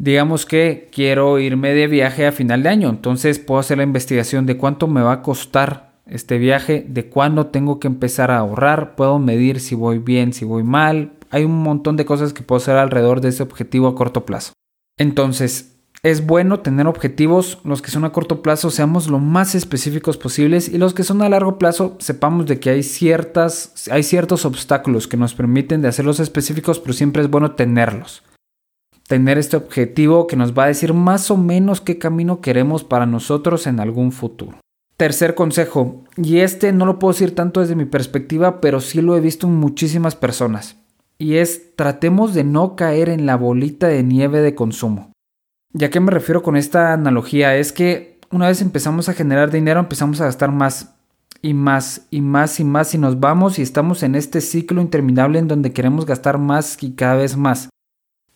digamos 0.00 0.46
que 0.46 0.88
quiero 0.90 1.38
irme 1.38 1.74
de 1.74 1.86
viaje 1.86 2.26
a 2.26 2.32
final 2.32 2.62
de 2.62 2.70
año, 2.70 2.88
entonces 2.88 3.38
puedo 3.38 3.60
hacer 3.60 3.76
la 3.76 3.84
investigación 3.84 4.46
de 4.46 4.56
cuánto 4.56 4.88
me 4.88 5.02
va 5.02 5.12
a 5.12 5.22
costar 5.22 5.92
este 6.06 6.38
viaje, 6.38 6.86
de 6.88 7.10
cuándo 7.10 7.48
tengo 7.48 7.78
que 7.78 7.86
empezar 7.86 8.30
a 8.30 8.38
ahorrar, 8.38 8.96
puedo 8.96 9.18
medir 9.18 9.60
si 9.60 9.74
voy 9.74 9.98
bien, 9.98 10.32
si 10.32 10.46
voy 10.46 10.62
mal, 10.62 11.12
hay 11.28 11.44
un 11.44 11.62
montón 11.62 11.98
de 11.98 12.06
cosas 12.06 12.32
que 12.32 12.42
puedo 12.42 12.56
hacer 12.56 12.76
alrededor 12.76 13.20
de 13.20 13.28
ese 13.28 13.42
objetivo 13.42 13.88
a 13.88 13.94
corto 13.94 14.24
plazo. 14.24 14.54
Entonces, 14.96 15.76
es 16.02 16.24
bueno 16.26 16.60
tener 16.60 16.86
objetivos, 16.86 17.58
los 17.62 17.82
que 17.82 17.90
son 17.90 18.06
a 18.06 18.10
corto 18.10 18.40
plazo 18.40 18.70
seamos 18.70 19.10
lo 19.10 19.18
más 19.18 19.54
específicos 19.54 20.16
posibles 20.16 20.70
y 20.70 20.78
los 20.78 20.94
que 20.94 21.04
son 21.04 21.20
a 21.20 21.28
largo 21.28 21.58
plazo 21.58 21.96
sepamos 22.00 22.46
de 22.46 22.58
que 22.58 22.70
hay 22.70 22.82
ciertas 22.82 23.74
hay 23.90 24.02
ciertos 24.02 24.46
obstáculos 24.46 25.06
que 25.06 25.18
nos 25.18 25.34
permiten 25.34 25.82
de 25.82 25.88
hacerlos 25.88 26.20
específicos, 26.20 26.80
pero 26.80 26.94
siempre 26.94 27.20
es 27.20 27.28
bueno 27.28 27.50
tenerlos 27.50 28.22
tener 29.10 29.38
este 29.38 29.56
objetivo 29.56 30.28
que 30.28 30.36
nos 30.36 30.56
va 30.56 30.64
a 30.64 30.68
decir 30.68 30.94
más 30.94 31.32
o 31.32 31.36
menos 31.36 31.80
qué 31.80 31.98
camino 31.98 32.40
queremos 32.40 32.84
para 32.84 33.06
nosotros 33.06 33.66
en 33.66 33.80
algún 33.80 34.12
futuro. 34.12 34.60
Tercer 34.96 35.34
consejo, 35.34 36.04
y 36.16 36.38
este 36.38 36.72
no 36.72 36.86
lo 36.86 37.00
puedo 37.00 37.12
decir 37.12 37.34
tanto 37.34 37.58
desde 37.58 37.74
mi 37.74 37.86
perspectiva, 37.86 38.60
pero 38.60 38.80
sí 38.80 39.02
lo 39.02 39.16
he 39.16 39.20
visto 39.20 39.48
en 39.48 39.56
muchísimas 39.56 40.14
personas, 40.14 40.76
y 41.18 41.38
es 41.38 41.74
tratemos 41.74 42.34
de 42.34 42.44
no 42.44 42.76
caer 42.76 43.08
en 43.08 43.26
la 43.26 43.34
bolita 43.34 43.88
de 43.88 44.04
nieve 44.04 44.42
de 44.42 44.54
consumo. 44.54 45.10
¿Ya 45.72 45.90
que 45.90 45.98
me 45.98 46.12
refiero 46.12 46.44
con 46.44 46.56
esta 46.56 46.92
analogía? 46.92 47.56
Es 47.56 47.72
que 47.72 48.20
una 48.30 48.46
vez 48.46 48.62
empezamos 48.62 49.08
a 49.08 49.14
generar 49.14 49.50
dinero, 49.50 49.80
empezamos 49.80 50.20
a 50.20 50.26
gastar 50.26 50.52
más 50.52 50.94
y 51.42 51.52
más 51.52 52.06
y 52.10 52.20
más 52.20 52.60
y 52.60 52.64
más 52.64 52.94
y 52.94 52.98
nos 52.98 53.18
vamos 53.18 53.58
y 53.58 53.62
estamos 53.62 54.04
en 54.04 54.14
este 54.14 54.40
ciclo 54.40 54.80
interminable 54.80 55.40
en 55.40 55.48
donde 55.48 55.72
queremos 55.72 56.06
gastar 56.06 56.38
más 56.38 56.80
y 56.80 56.92
cada 56.92 57.16
vez 57.16 57.36
más. 57.36 57.70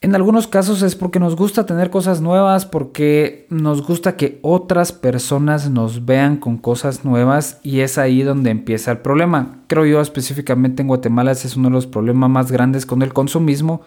En 0.04 0.14
algunos 0.14 0.46
casos 0.46 0.82
es 0.82 0.96
porque 0.96 1.18
nos 1.18 1.34
gusta 1.34 1.64
tener 1.64 1.88
cosas 1.88 2.20
nuevas, 2.20 2.66
porque 2.66 3.46
nos 3.48 3.80
gusta 3.86 4.18
que 4.18 4.38
otras 4.42 4.92
personas 4.92 5.70
nos 5.70 6.04
vean 6.04 6.36
con 6.36 6.58
cosas 6.58 7.06
nuevas 7.06 7.58
y 7.62 7.80
es 7.80 7.96
ahí 7.96 8.22
donde 8.22 8.50
empieza 8.50 8.90
el 8.90 8.98
problema. 8.98 9.62
Creo 9.66 9.86
yo 9.86 10.02
específicamente 10.02 10.82
en 10.82 10.88
Guatemala 10.88 11.32
ese 11.32 11.46
es 11.46 11.56
uno 11.56 11.70
de 11.70 11.76
los 11.76 11.86
problemas 11.86 12.28
más 12.28 12.52
grandes 12.52 12.84
con 12.84 13.00
el 13.00 13.14
consumismo. 13.14 13.80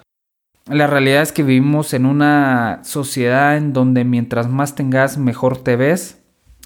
La 0.66 0.88
realidad 0.88 1.22
es 1.22 1.32
que 1.32 1.44
vivimos 1.44 1.94
en 1.94 2.08
una 2.08 2.80
sociedad 2.84 3.56
en 3.56 3.74
donde 3.74 4.04
mientras 4.04 4.50
más 4.50 4.74
tengas 4.74 5.20
mejor 5.20 5.60
te 5.60 5.76
ves. 5.76 6.18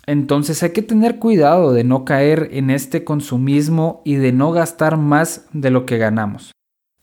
Entonces 0.07 0.63
hay 0.63 0.69
que 0.69 0.81
tener 0.81 1.19
cuidado 1.19 1.73
de 1.73 1.83
no 1.83 2.05
caer 2.05 2.47
en 2.53 2.69
este 2.69 3.03
consumismo 3.03 4.01
y 4.05 4.15
de 4.15 4.31
no 4.31 4.53
gastar 4.53 4.95
más 4.95 5.47
de 5.51 5.71
lo 5.71 5.85
que 5.85 5.97
ganamos. 5.97 6.53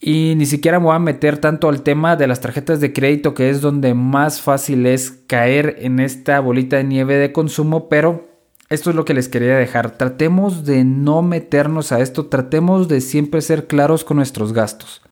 Y 0.01 0.35
ni 0.37 0.47
siquiera 0.47 0.79
me 0.79 0.87
voy 0.87 0.97
a 0.97 1.01
meter 1.01 1.39
tanto 1.39 1.69
al 1.69 1.83
tema 1.83 2.15
de 2.15 2.29
las 2.29 2.41
tarjetas 2.41 2.81
de 2.81 2.93
crédito, 2.93 3.35
que 3.35 3.51
es 3.51 3.61
donde 3.61 3.95
más 3.95 4.41
fácil 4.41 4.87
es 4.87 5.11
caer 5.27 5.77
en 5.81 5.99
esta 5.99 6.39
bolita 6.41 6.77
de 6.77 6.85
nieve 6.85 7.17
de 7.17 7.33
consumo, 7.33 7.89
pero 7.89 8.29
esto 8.69 8.91
es 8.91 8.97
lo 8.97 9.05
que 9.05 9.15
les 9.15 9.29
quería 9.29 9.57
dejar. 9.57 9.93
Tratemos 9.97 10.65
de 10.65 10.85
no 10.85 11.23
meternos 11.23 11.91
a 11.91 12.01
esto, 12.01 12.27
tratemos 12.27 12.87
de 12.87 13.01
siempre 13.01 13.41
ser 13.41 13.67
claros 13.67 14.05
con 14.05 14.19
nuestros 14.19 14.53
gastos. 14.53 15.03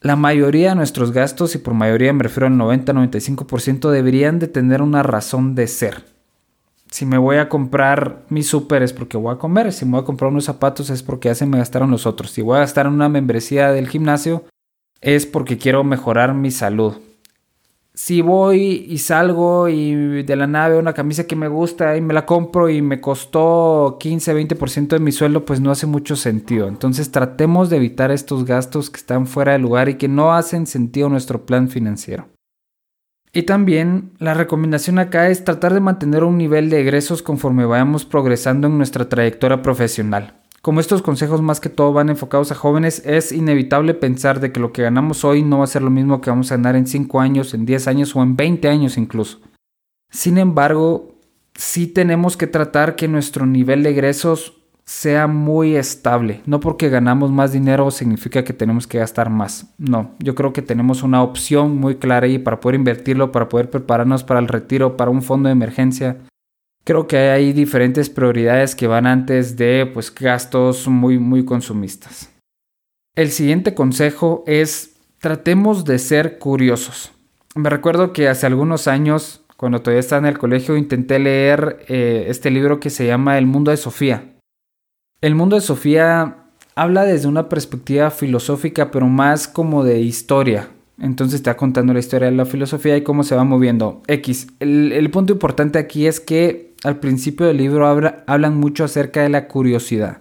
La 0.00 0.16
mayoría 0.16 0.68
de 0.68 0.74
nuestros 0.76 1.12
gastos, 1.12 1.54
y 1.54 1.58
por 1.58 1.74
mayoría 1.74 2.12
me 2.12 2.22
refiero 2.22 2.46
al 2.46 2.52
90-95%, 2.52 3.90
deberían 3.90 4.38
de 4.38 4.48
tener 4.48 4.82
una 4.82 5.02
razón 5.02 5.54
de 5.54 5.66
ser. 5.66 6.13
Si 6.94 7.06
me 7.06 7.18
voy 7.18 7.38
a 7.38 7.48
comprar 7.48 8.24
mis 8.28 8.46
súper 8.46 8.84
es 8.84 8.92
porque 8.92 9.16
voy 9.16 9.34
a 9.34 9.38
comer, 9.38 9.72
si 9.72 9.84
me 9.84 9.90
voy 9.90 10.02
a 10.02 10.04
comprar 10.04 10.30
unos 10.30 10.44
zapatos 10.44 10.90
es 10.90 11.02
porque 11.02 11.28
ya 11.28 11.34
se 11.34 11.44
me 11.44 11.58
gastaron 11.58 11.90
los 11.90 12.06
otros, 12.06 12.30
si 12.30 12.40
voy 12.40 12.56
a 12.56 12.60
gastar 12.60 12.86
en 12.86 12.92
una 12.92 13.08
membresía 13.08 13.72
del 13.72 13.88
gimnasio 13.88 14.44
es 15.00 15.26
porque 15.26 15.58
quiero 15.58 15.82
mejorar 15.82 16.34
mi 16.34 16.52
salud 16.52 16.94
si 17.94 18.22
voy 18.22 18.86
y 18.88 18.98
salgo 18.98 19.68
y 19.68 20.24
de 20.24 20.36
la 20.36 20.48
nave 20.48 20.78
una 20.78 20.92
camisa 20.92 21.28
que 21.28 21.36
me 21.36 21.46
gusta 21.46 21.96
y 21.96 22.00
me 22.00 22.12
la 22.12 22.26
compro 22.26 22.68
y 22.68 22.82
me 22.82 23.00
costó 23.00 23.96
15, 24.00 24.34
20% 24.34 24.88
de 24.88 24.98
mi 24.98 25.12
sueldo, 25.12 25.44
pues 25.44 25.60
no 25.60 25.70
hace 25.70 25.86
mucho 25.86 26.16
sentido. 26.16 26.66
Entonces 26.66 27.12
tratemos 27.12 27.70
de 27.70 27.76
evitar 27.76 28.10
estos 28.10 28.44
gastos 28.44 28.90
que 28.90 28.96
están 28.96 29.28
fuera 29.28 29.52
de 29.52 29.60
lugar 29.60 29.88
y 29.88 29.94
que 29.94 30.08
no 30.08 30.34
hacen 30.34 30.66
sentido 30.66 31.08
nuestro 31.08 31.46
plan 31.46 31.68
financiero. 31.68 32.33
Y 33.36 33.42
también 33.42 34.12
la 34.18 34.32
recomendación 34.32 35.00
acá 35.00 35.28
es 35.28 35.44
tratar 35.44 35.74
de 35.74 35.80
mantener 35.80 36.22
un 36.22 36.38
nivel 36.38 36.70
de 36.70 36.80
egresos 36.80 37.20
conforme 37.20 37.66
vayamos 37.66 38.04
progresando 38.04 38.68
en 38.68 38.78
nuestra 38.78 39.08
trayectoria 39.08 39.60
profesional. 39.60 40.40
Como 40.62 40.78
estos 40.78 41.02
consejos 41.02 41.42
más 41.42 41.58
que 41.58 41.68
todo 41.68 41.92
van 41.92 42.08
enfocados 42.08 42.52
a 42.52 42.54
jóvenes, 42.54 43.02
es 43.04 43.32
inevitable 43.32 43.92
pensar 43.92 44.38
de 44.38 44.52
que 44.52 44.60
lo 44.60 44.72
que 44.72 44.82
ganamos 44.82 45.24
hoy 45.24 45.42
no 45.42 45.58
va 45.58 45.64
a 45.64 45.66
ser 45.66 45.82
lo 45.82 45.90
mismo 45.90 46.20
que 46.20 46.30
vamos 46.30 46.52
a 46.52 46.56
ganar 46.56 46.76
en 46.76 46.86
5 46.86 47.20
años, 47.20 47.52
en 47.54 47.66
10 47.66 47.88
años 47.88 48.14
o 48.14 48.22
en 48.22 48.36
20 48.36 48.68
años 48.68 48.96
incluso. 48.96 49.40
Sin 50.10 50.38
embargo, 50.38 51.18
sí 51.54 51.88
tenemos 51.88 52.36
que 52.36 52.46
tratar 52.46 52.94
que 52.94 53.08
nuestro 53.08 53.46
nivel 53.46 53.82
de 53.82 53.90
egresos 53.90 54.63
sea 54.84 55.26
muy 55.26 55.76
estable. 55.76 56.42
No 56.46 56.60
porque 56.60 56.88
ganamos 56.88 57.30
más 57.30 57.52
dinero 57.52 57.90
significa 57.90 58.44
que 58.44 58.52
tenemos 58.52 58.86
que 58.86 58.98
gastar 58.98 59.30
más. 59.30 59.72
No, 59.78 60.10
yo 60.18 60.34
creo 60.34 60.52
que 60.52 60.62
tenemos 60.62 61.02
una 61.02 61.22
opción 61.22 61.76
muy 61.78 61.96
clara 61.96 62.26
ahí 62.26 62.38
para 62.38 62.60
poder 62.60 62.76
invertirlo, 62.76 63.32
para 63.32 63.48
poder 63.48 63.70
prepararnos 63.70 64.24
para 64.24 64.40
el 64.40 64.48
retiro, 64.48 64.96
para 64.96 65.10
un 65.10 65.22
fondo 65.22 65.48
de 65.48 65.52
emergencia. 65.52 66.18
Creo 66.84 67.06
que 67.06 67.16
hay 67.16 67.54
diferentes 67.54 68.10
prioridades 68.10 68.74
que 68.74 68.86
van 68.86 69.06
antes 69.06 69.56
de 69.56 69.90
pues, 69.92 70.14
gastos 70.14 70.86
muy, 70.86 71.18
muy 71.18 71.44
consumistas. 71.44 72.30
El 73.16 73.30
siguiente 73.30 73.74
consejo 73.74 74.44
es 74.46 74.96
tratemos 75.18 75.86
de 75.86 75.98
ser 75.98 76.38
curiosos. 76.38 77.12
Me 77.54 77.70
recuerdo 77.70 78.12
que 78.12 78.28
hace 78.28 78.46
algunos 78.46 78.88
años, 78.88 79.42
cuando 79.56 79.80
todavía 79.80 80.00
estaba 80.00 80.18
en 80.18 80.34
el 80.34 80.38
colegio, 80.38 80.76
intenté 80.76 81.18
leer 81.18 81.86
eh, 81.88 82.26
este 82.28 82.50
libro 82.50 82.80
que 82.80 82.90
se 82.90 83.06
llama 83.06 83.38
El 83.38 83.46
mundo 83.46 83.70
de 83.70 83.78
Sofía. 83.78 84.33
El 85.24 85.36
mundo 85.36 85.56
de 85.56 85.62
Sofía 85.62 86.36
habla 86.74 87.04
desde 87.04 87.28
una 87.28 87.48
perspectiva 87.48 88.10
filosófica, 88.10 88.90
pero 88.90 89.06
más 89.06 89.48
como 89.48 89.82
de 89.82 90.02
historia. 90.02 90.68
Entonces 90.98 91.36
está 91.36 91.56
contando 91.56 91.94
la 91.94 92.00
historia 92.00 92.28
de 92.30 92.36
la 92.36 92.44
filosofía 92.44 92.94
y 92.98 93.02
cómo 93.02 93.22
se 93.22 93.34
va 93.34 93.42
moviendo. 93.42 94.02
X. 94.06 94.48
el 94.60 95.10
punto 95.10 95.32
importante 95.32 95.78
aquí 95.78 96.06
es 96.06 96.20
que 96.20 96.74
al 96.84 97.00
principio 97.00 97.46
del 97.46 97.56
libro 97.56 97.86
hablan 98.26 98.58
mucho 98.58 98.84
acerca 98.84 99.22
de 99.22 99.30
la 99.30 99.48
curiosidad, 99.48 100.20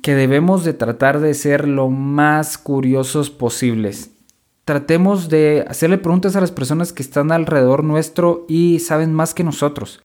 que 0.00 0.14
debemos 0.14 0.64
de 0.64 0.72
tratar 0.72 1.20
de 1.20 1.34
ser 1.34 1.68
lo 1.68 1.90
más 1.90 2.56
curiosos 2.56 3.28
posibles. 3.28 4.12
Tratemos 4.64 5.28
de 5.28 5.66
hacerle 5.68 5.98
preguntas 5.98 6.36
a 6.36 6.40
las 6.40 6.52
personas 6.52 6.94
que 6.94 7.02
están 7.02 7.32
alrededor 7.32 7.84
nuestro 7.84 8.46
y 8.48 8.78
saben 8.78 9.12
más 9.12 9.34
que 9.34 9.44
nosotros. 9.44 10.00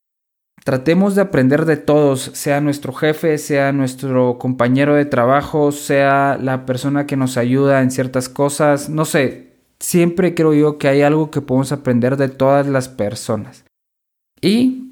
Tratemos 0.63 1.15
de 1.15 1.22
aprender 1.22 1.65
de 1.65 1.77
todos, 1.77 2.32
sea 2.34 2.62
nuestro 2.62 2.94
jefe, 2.94 3.38
sea 3.38 3.72
nuestro 3.72 4.38
compañero 4.38 4.94
de 4.96 5.06
trabajo, 5.06 5.72
sea 5.72 6.38
la 6.39 6.65
persona 6.65 7.08
que 7.08 7.18
nos 7.18 7.38
ayuda 7.38 7.82
en 7.82 7.89
ciertas 7.89 8.30
cosas, 8.30 8.88
no 8.88 9.06
sé, 9.06 9.56
siempre 9.80 10.36
creo 10.36 10.53
yo 10.53 10.77
que 10.77 10.88
hay 10.88 11.01
algo 11.01 11.32
que 11.32 11.41
podemos 11.41 11.72
aprender 11.72 12.15
de 12.15 12.30
todas 12.30 12.68
las 12.68 12.89
personas. 12.89 13.65
Y 14.39 14.91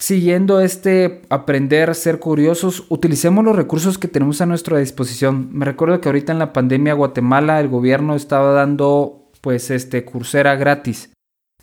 Siguiendo 0.00 0.62
este 0.62 1.20
aprender, 1.28 1.94
ser 1.94 2.20
curiosos, 2.20 2.86
utilicemos 2.88 3.44
los 3.44 3.54
recursos 3.54 3.98
que 3.98 4.08
tenemos 4.08 4.40
a 4.40 4.46
nuestra 4.46 4.78
disposición. 4.78 5.50
Me 5.52 5.66
recuerdo 5.66 6.00
que 6.00 6.08
ahorita 6.08 6.32
en 6.32 6.38
la 6.38 6.54
pandemia 6.54 6.94
Guatemala 6.94 7.60
el 7.60 7.68
gobierno 7.68 8.14
estaba 8.14 8.54
dando 8.54 9.28
pues 9.42 9.70
este 9.70 10.06
cursera 10.06 10.56
gratis. 10.56 11.10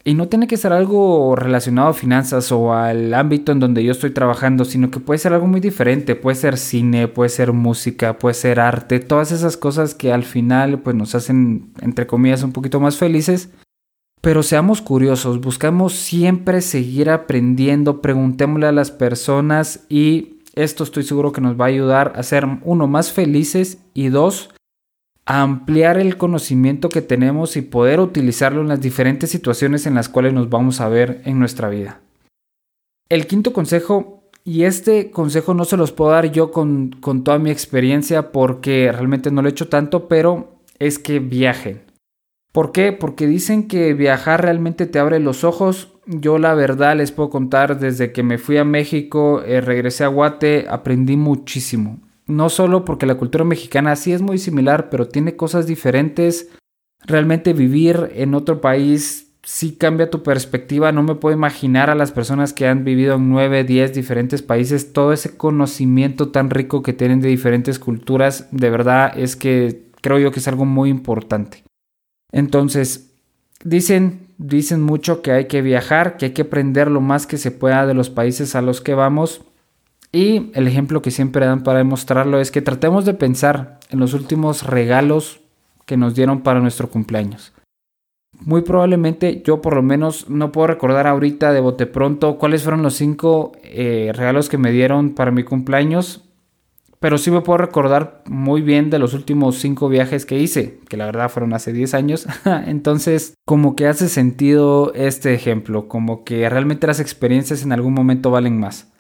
Y 0.08 0.14
no 0.14 0.30
tiene 0.30 0.48
que 0.48 0.56
ser 0.56 0.72
algo 0.72 1.36
relacionado 1.36 1.90
a 1.90 1.94
finanzas 1.94 2.54
o 2.54 2.74
al 2.74 3.14
ámbito 3.14 3.52
en 3.52 3.60
donde 3.60 3.84
yo 3.84 3.92
estoy 3.92 4.12
trabajando, 4.12 4.64
sino 4.64 4.90
que 4.90 5.02
puede 5.02 5.18
ser 5.18 5.34
algo 5.34 5.48
muy 5.48 5.60
diferente. 5.60 6.16
Puede 6.16 6.36
ser 6.36 6.58
cine, 6.58 7.10
puede 7.10 7.28
ser 7.28 7.52
música, 7.52 8.18
puede 8.18 8.34
ser 8.34 8.62
arte, 8.62 9.02
todas 9.02 9.34
esas 9.34 9.58
cosas 9.58 9.94
que 9.96 10.14
al 10.14 10.24
final 10.24 10.80
pues 10.80 10.96
nos 10.96 11.14
hacen 11.14 11.74
entre 11.82 12.08
comillas 12.08 12.44
un 12.44 12.54
poquito 12.54 12.80
más 12.80 12.96
felices 12.96 13.50
pero 14.22 14.44
seamos 14.44 14.82
curiosos, 14.82 15.40
buscamos 15.40 15.94
siempre 15.94 16.62
seguir 16.62 17.10
aprendiendo, 17.10 18.02
preguntémosle 18.02 18.68
a 18.68 18.72
las 18.72 18.92
personas 18.92 19.86
y 19.90 20.40
esto 20.56 20.84
estoy 20.84 21.04
seguro 21.04 21.32
que 21.32 21.42
nos 21.42 21.60
va 21.60 21.66
a 21.66 21.70
ayudar 21.70 22.14
a 22.16 22.24
ser 22.24 22.46
uno 22.64 22.88
más 22.88 23.12
felices 23.12 23.78
y 23.94 24.10
dos 24.10 24.50
ampliar 25.28 25.98
el 26.00 26.18
conocimiento 26.18 26.88
que 26.88 27.02
tenemos 27.02 27.58
y 27.58 27.62
poder 27.62 28.00
utilizarlo 28.00 28.62
en 28.62 28.70
las 28.70 28.80
diferentes 28.80 29.30
situaciones 29.30 29.86
en 29.86 29.94
las 29.94 30.08
cuales 30.08 30.34
nos 30.34 30.50
vamos 30.50 30.80
a 30.80 30.88
ver 30.88 31.22
en 31.26 31.38
nuestra 31.38 31.68
vida. 31.68 32.00
El 33.10 33.28
quinto 33.28 33.52
consejo, 33.52 34.24
y 34.46 34.64
este 34.64 35.12
consejo 35.12 35.54
no 35.54 35.66
se 35.66 35.76
los 35.76 35.92
puedo 35.92 36.12
dar 36.12 36.32
yo 36.32 36.52
con, 36.52 36.92
con 37.02 37.26
toda 37.26 37.40
mi 37.40 37.52
experiencia 37.52 38.32
porque 38.32 38.90
realmente 38.90 39.30
no 39.30 39.42
lo 39.42 39.50
he 39.50 39.52
hecho 39.52 39.68
tanto, 39.68 40.08
pero 40.08 40.62
es 40.80 40.98
que 40.98 41.20
viajen. 41.20 41.82
¿Por 42.54 42.72
qué? 42.72 42.94
Porque 42.94 43.28
dicen 43.28 43.68
que 43.68 43.94
viajar 43.94 44.42
realmente 44.42 44.86
te 44.86 44.98
abre 44.98 45.20
los 45.20 45.44
ojos. 45.44 45.94
Yo 46.06 46.40
la 46.40 46.54
verdad 46.54 46.96
les 46.96 47.12
puedo 47.12 47.30
contar, 47.30 47.78
desde 47.78 48.14
que 48.14 48.24
me 48.24 48.38
fui 48.38 48.58
a 48.58 48.64
México, 48.64 49.44
eh, 49.44 49.60
regresé 49.60 50.06
a 50.06 50.08
Guate, 50.08 50.68
aprendí 50.70 51.18
muchísimo. 51.18 52.00
No 52.28 52.50
solo 52.50 52.86
porque 52.86 53.06
la 53.06 53.16
cultura 53.16 53.46
mexicana 53.46 53.96
sí 53.96 54.12
es 54.12 54.22
muy 54.22 54.38
similar, 54.38 54.90
pero 54.90 55.08
tiene 55.08 55.36
cosas 55.36 55.66
diferentes. 55.66 56.50
Realmente 57.06 57.54
vivir 57.54 58.12
en 58.16 58.34
otro 58.34 58.60
país 58.60 59.28
sí 59.44 59.78
cambia 59.78 60.10
tu 60.10 60.24
perspectiva. 60.24 60.92
No 60.92 61.04
me 61.04 61.16
puedo 61.16 61.34
imaginar 61.34 61.90
a 61.90 61.96
las 61.96 62.12
personas 62.12 62.52
que 62.52 62.68
han 62.68 62.84
vivido 62.84 63.16
en 63.16 63.30
9, 63.30 63.64
10 63.64 63.94
diferentes 63.94 64.42
países, 64.42 64.92
todo 64.92 65.14
ese 65.14 65.38
conocimiento 65.38 66.30
tan 66.30 66.50
rico 66.50 66.84
que 66.84 66.92
tienen 66.92 67.22
de 67.22 67.30
diferentes 67.30 67.80
culturas. 67.80 68.50
De 68.52 68.70
verdad 68.70 69.18
es 69.18 69.38
que 69.38 69.88
creo 70.02 70.20
yo 70.20 70.32
que 70.32 70.40
es 70.40 70.48
algo 70.50 70.66
muy 70.66 70.90
importante. 70.90 71.64
Entonces, 72.34 73.14
dicen, 73.64 74.28
dicen 74.38 74.82
mucho 74.82 75.22
que 75.22 75.32
hay 75.32 75.46
que 75.46 75.62
viajar, 75.62 76.18
que 76.18 76.26
hay 76.26 76.32
que 76.34 76.42
aprender 76.42 76.92
lo 76.92 77.00
más 77.00 77.26
que 77.26 77.38
se 77.38 77.52
pueda 77.52 77.86
de 77.86 77.94
los 77.94 78.10
países 78.10 78.54
a 78.54 78.62
los 78.62 78.82
que 78.82 78.96
vamos. 78.96 79.46
Y 80.12 80.52
el 80.54 80.68
ejemplo 80.68 81.02
que 81.02 81.12
siempre 81.12 81.46
dan 81.46 81.64
para 81.64 81.80
demostrarlo 81.80 82.40
es 82.40 82.52
que 82.52 82.62
tratemos 82.62 83.06
de 83.06 83.14
pensar 83.14 83.80
en 83.90 84.00
los 84.00 84.14
últimos 84.14 84.64
regalos 84.64 85.42
que 85.86 85.98
nos 85.98 86.16
dieron 86.16 86.42
para 86.42 86.60
nuestro 86.60 86.90
cumpleaños. 86.90 87.54
Muy 88.40 88.62
probablemente 88.62 89.42
yo 89.44 89.62
por 89.62 89.76
lo 89.76 89.82
menos 89.82 90.30
no 90.30 90.52
puedo 90.52 90.68
recordar 90.68 91.08
ahorita 91.08 91.52
de 91.52 91.60
bote 91.60 91.88
pronto 91.88 92.38
cuáles 92.38 92.64
fueron 92.64 92.84
los 92.84 92.94
cinco 92.94 93.54
eh, 93.64 94.12
regalos 94.14 94.48
que 94.48 94.60
me 94.60 94.72
dieron 94.72 95.16
para 95.16 95.32
mi 95.32 95.44
cumpleaños, 95.44 96.24
pero 97.00 97.18
sí 97.18 97.32
me 97.32 97.42
puedo 97.42 97.58
recordar 97.58 98.22
muy 98.26 98.62
bien 98.62 98.90
de 98.90 99.00
los 99.00 99.14
últimos 99.14 99.58
cinco 99.58 99.90
viajes 99.90 100.26
que 100.26 100.40
hice, 100.40 100.80
que 100.88 100.98
la 100.98 101.06
verdad 101.06 101.30
fueron 101.30 101.54
hace 101.54 101.74
10 101.74 101.94
años. 101.94 102.28
Entonces, 102.66 103.34
como 103.46 103.76
que 103.76 103.88
hace 103.88 104.10
sentido 104.10 104.94
este 104.94 105.34
ejemplo, 105.34 105.88
como 105.88 106.24
que 106.24 106.48
realmente 106.50 106.88
las 106.88 107.00
experiencias 107.00 107.64
en 107.64 107.72
algún 107.72 107.94
momento 107.94 108.32
valen 108.32 108.60
más. 108.60 108.92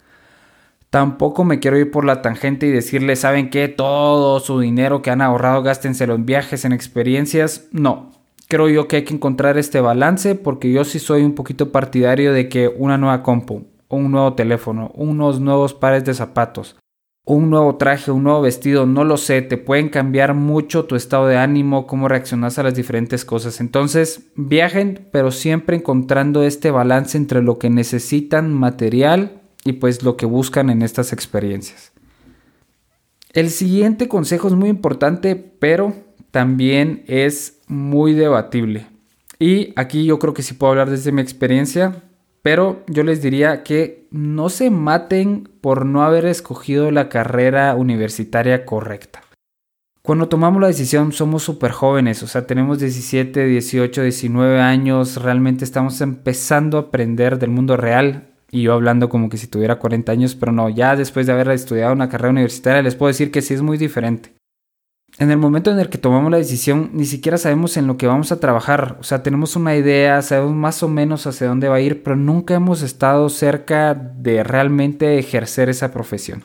Tampoco 0.89 1.43
me 1.43 1.59
quiero 1.59 1.77
ir 1.77 1.91
por 1.91 2.05
la 2.05 2.21
tangente 2.21 2.65
y 2.65 2.71
decirles, 2.71 3.19
¿saben 3.19 3.49
qué? 3.49 3.67
Todo 3.67 4.39
su 4.39 4.59
dinero 4.59 5.01
que 5.01 5.11
han 5.11 5.21
ahorrado 5.21 5.61
gástenselo 5.61 6.15
en 6.15 6.25
viajes, 6.25 6.63
en 6.63 6.71
experiencias. 6.71 7.67
No, 7.71 8.11
creo 8.47 8.69
yo 8.69 8.87
que 8.87 8.97
hay 8.97 9.03
que 9.03 9.13
encontrar 9.13 9.57
este 9.57 9.81
balance 9.81 10.35
porque 10.35 10.71
yo 10.71 10.85
sí 10.85 10.99
soy 10.99 11.23
un 11.23 11.35
poquito 11.35 11.71
partidario 11.71 12.31
de 12.31 12.47
que 12.47 12.69
una 12.69 12.97
nueva 12.97 13.21
compu, 13.21 13.65
un 13.89 14.11
nuevo 14.11 14.33
teléfono, 14.33 14.91
unos 14.95 15.41
nuevos 15.41 15.73
pares 15.73 16.05
de 16.05 16.13
zapatos, 16.13 16.77
un 17.25 17.49
nuevo 17.49 17.75
traje, 17.75 18.09
un 18.11 18.23
nuevo 18.23 18.41
vestido, 18.41 18.85
no 18.85 19.03
lo 19.03 19.17
sé, 19.17 19.41
te 19.41 19.57
pueden 19.57 19.89
cambiar 19.89 20.33
mucho 20.33 20.85
tu 20.85 20.95
estado 20.95 21.27
de 21.27 21.35
ánimo, 21.35 21.85
cómo 21.85 22.07
reaccionas 22.07 22.57
a 22.57 22.63
las 22.63 22.75
diferentes 22.75 23.25
cosas. 23.25 23.59
Entonces, 23.59 24.29
viajen, 24.37 25.09
pero 25.11 25.31
siempre 25.31 25.75
encontrando 25.75 26.43
este 26.43 26.71
balance 26.71 27.17
entre 27.17 27.43
lo 27.43 27.59
que 27.59 27.69
necesitan 27.69 28.53
material 28.53 29.41
y 29.67 29.73
pues 29.73 30.03
lo 30.03 30.17
que 30.17 30.25
buscan 30.25 30.69
en 30.69 30.81
estas 30.81 31.13
experiencias. 31.13 31.91
El 33.33 33.49
siguiente 33.49 34.07
consejo 34.07 34.47
es 34.47 34.53
muy 34.53 34.69
importante, 34.69 35.35
pero 35.35 35.93
también 36.31 37.03
es 37.07 37.59
muy 37.67 38.13
debatible. 38.13 38.87
Y 39.39 39.73
aquí 39.75 40.05
yo 40.05 40.17
creo 40.19 40.33
que 40.33 40.41
sí 40.41 40.53
puedo 40.53 40.71
hablar 40.71 40.89
desde 40.89 41.11
mi 41.11 41.21
experiencia. 41.21 42.03
Pero 42.41 42.83
yo 42.87 43.03
les 43.03 43.21
diría 43.21 43.63
que 43.63 44.07
no 44.09 44.47
se 44.49 44.69
maten 44.69 45.49
por 45.59 45.85
no 45.85 46.03
haber 46.03 46.25
escogido 46.25 46.91
la 46.91 47.09
carrera 47.09 47.75
universitaria 47.75 48.63
correcta. 48.63 49.21
Cuando 50.01 50.29
tomamos 50.29 50.61
la 50.61 50.67
decisión 50.67 51.11
somos 51.11 51.43
súper 51.43 51.71
jóvenes, 51.71 52.23
o 52.23 52.27
sea, 52.27 52.47
tenemos 52.47 52.79
17, 52.79 53.45
18, 53.45 54.01
19 54.03 54.61
años, 54.61 55.21
realmente 55.21 55.65
estamos 55.65 55.99
empezando 55.99 56.77
a 56.77 56.81
aprender 56.81 57.37
del 57.37 57.49
mundo 57.49 57.75
real 57.75 58.29
y 58.51 58.61
yo 58.63 58.73
hablando 58.73 59.09
como 59.09 59.29
que 59.29 59.37
si 59.37 59.47
tuviera 59.47 59.79
40 59.79 60.11
años, 60.11 60.35
pero 60.35 60.51
no, 60.51 60.69
ya 60.69 60.95
después 60.95 61.27
de 61.27 61.33
haber 61.33 61.49
estudiado 61.49 61.93
una 61.93 62.09
carrera 62.09 62.31
universitaria 62.31 62.81
les 62.81 62.95
puedo 62.95 63.07
decir 63.07 63.31
que 63.31 63.41
sí 63.41 63.53
es 63.53 63.61
muy 63.61 63.77
diferente. 63.77 64.33
En 65.19 65.31
el 65.31 65.37
momento 65.37 65.71
en 65.71 65.79
el 65.79 65.89
que 65.89 65.97
tomamos 65.97 66.31
la 66.31 66.37
decisión, 66.37 66.91
ni 66.93 67.05
siquiera 67.05 67.37
sabemos 67.37 67.75
en 67.77 67.87
lo 67.87 67.97
que 67.97 68.07
vamos 68.07 68.31
a 68.31 68.39
trabajar, 68.39 68.97
o 68.99 69.03
sea, 69.03 69.23
tenemos 69.23 69.55
una 69.55 69.75
idea, 69.75 70.21
sabemos 70.21 70.53
más 70.53 70.83
o 70.83 70.89
menos 70.89 71.25
hacia 71.25 71.47
dónde 71.47 71.69
va 71.69 71.77
a 71.77 71.81
ir, 71.81 72.03
pero 72.03 72.15
nunca 72.15 72.53
hemos 72.53 72.83
estado 72.83 73.27
cerca 73.29 73.95
de 73.95 74.43
realmente 74.43 75.17
ejercer 75.17 75.69
esa 75.69 75.91
profesión. 75.91 76.43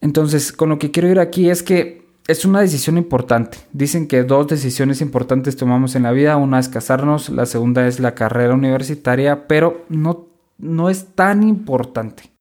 Entonces, 0.00 0.52
con 0.52 0.68
lo 0.68 0.78
que 0.78 0.90
quiero 0.90 1.08
ir 1.08 1.20
aquí 1.20 1.48
es 1.48 1.62
que 1.62 2.06
es 2.28 2.44
una 2.44 2.60
decisión 2.60 2.98
importante. 2.98 3.58
Dicen 3.72 4.08
que 4.08 4.24
dos 4.24 4.48
decisiones 4.48 5.00
importantes 5.00 5.56
tomamos 5.56 5.94
en 5.94 6.02
la 6.02 6.12
vida. 6.12 6.36
Una 6.36 6.58
es 6.58 6.68
casarnos, 6.68 7.28
la 7.28 7.46
segunda 7.46 7.86
es 7.86 8.00
la 8.00 8.14
carrera 8.14 8.54
universitaria, 8.54 9.46
pero 9.46 9.84
no, 9.88 10.25
no 10.58 10.90
es 10.90 11.14
tan 11.14 11.42
importante. 11.42 12.36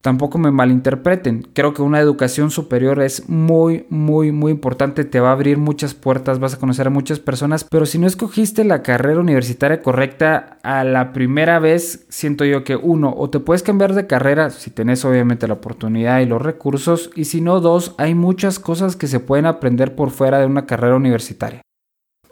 Tampoco 0.00 0.38
me 0.38 0.52
malinterpreten, 0.52 1.48
creo 1.52 1.74
que 1.74 1.82
una 1.82 1.98
educación 1.98 2.52
superior 2.52 3.02
es 3.02 3.28
muy, 3.28 3.84
muy, 3.90 4.30
muy 4.30 4.52
importante, 4.52 5.04
te 5.04 5.18
va 5.18 5.30
a 5.30 5.32
abrir 5.32 5.58
muchas 5.58 5.94
puertas, 5.94 6.38
vas 6.38 6.54
a 6.54 6.58
conocer 6.60 6.86
a 6.86 6.90
muchas 6.90 7.18
personas, 7.18 7.64
pero 7.64 7.84
si 7.84 7.98
no 7.98 8.06
escogiste 8.06 8.62
la 8.62 8.84
carrera 8.84 9.18
universitaria 9.18 9.82
correcta 9.82 10.58
a 10.62 10.84
la 10.84 11.12
primera 11.12 11.58
vez, 11.58 12.06
siento 12.10 12.44
yo 12.44 12.62
que 12.62 12.76
uno, 12.76 13.12
o 13.16 13.28
te 13.28 13.40
puedes 13.40 13.64
cambiar 13.64 13.92
de 13.92 14.06
carrera 14.06 14.50
si 14.50 14.70
tenés 14.70 15.04
obviamente 15.04 15.48
la 15.48 15.54
oportunidad 15.54 16.20
y 16.20 16.26
los 16.26 16.42
recursos, 16.42 17.10
y 17.16 17.24
si 17.24 17.40
no, 17.40 17.58
dos, 17.58 17.96
hay 17.98 18.14
muchas 18.14 18.60
cosas 18.60 18.94
que 18.94 19.08
se 19.08 19.18
pueden 19.18 19.46
aprender 19.46 19.96
por 19.96 20.10
fuera 20.10 20.38
de 20.38 20.46
una 20.46 20.64
carrera 20.64 20.94
universitaria. 20.94 21.62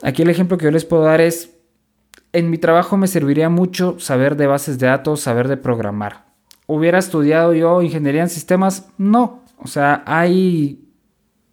Aquí 0.02 0.22
el 0.22 0.30
ejemplo 0.30 0.56
que 0.56 0.66
yo 0.66 0.70
les 0.70 0.84
puedo 0.84 1.02
dar 1.02 1.20
es, 1.20 1.55
en 2.36 2.50
mi 2.50 2.58
trabajo 2.58 2.98
me 2.98 3.06
serviría 3.06 3.48
mucho 3.48 3.98
saber 3.98 4.36
de 4.36 4.46
bases 4.46 4.78
de 4.78 4.88
datos, 4.88 5.20
saber 5.20 5.48
de 5.48 5.56
programar 5.56 6.26
¿Hubiera 6.66 6.98
estudiado 6.98 7.54
yo 7.54 7.80
ingeniería 7.80 8.22
en 8.22 8.28
sistemas? 8.28 8.88
No. 8.98 9.44
O 9.58 9.68
sea, 9.68 10.02
hay 10.04 10.84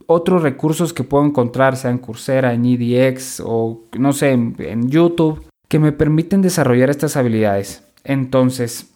otros 0.08 0.42
recursos 0.42 0.92
que 0.92 1.04
puedo 1.04 1.24
encontrar, 1.24 1.78
sea 1.78 1.92
en 1.92 2.00
Coursera, 2.00 2.54
en 2.54 2.66
EDX 2.66 3.42
o 3.46 3.84
no 3.98 4.12
sé, 4.12 4.32
en, 4.32 4.90
YouTube, 4.90 5.46
que 5.68 5.80
me 5.80 5.92
permiten 5.92 6.42
desarrollar 6.42 6.90
estas 6.90 7.16
habilidades. 7.16 7.84
Entonces, 8.04 8.92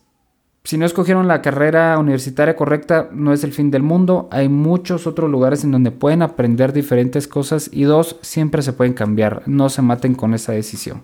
si 0.63 0.77
no 0.77 0.86
escogieron 0.86 1.27
la 1.27 1.44
carrera 1.44 1.98
universitaria 2.00 2.56
correcta, 2.56 3.10
no 3.13 3.32
es 3.32 3.44
el 3.44 3.53
fin 3.53 3.70
del 3.70 3.84
mundo. 3.84 4.27
Hay 4.32 4.50
muchos 4.50 5.06
otros 5.06 5.29
lugares 5.29 5.63
en 5.63 5.72
donde 5.72 5.91
pueden 5.91 6.24
aprender 6.24 6.74
diferentes 6.74 7.27
cosas 7.27 7.70
y 7.72 7.84
dos, 7.84 8.17
siempre 8.22 8.63
se 8.63 8.74
pueden 8.74 8.94
cambiar. 8.94 9.44
No 9.46 9.70
se 9.70 9.84
maten 9.84 10.15
con 10.15 10.34
esa 10.34 10.51
decisión. 10.51 11.03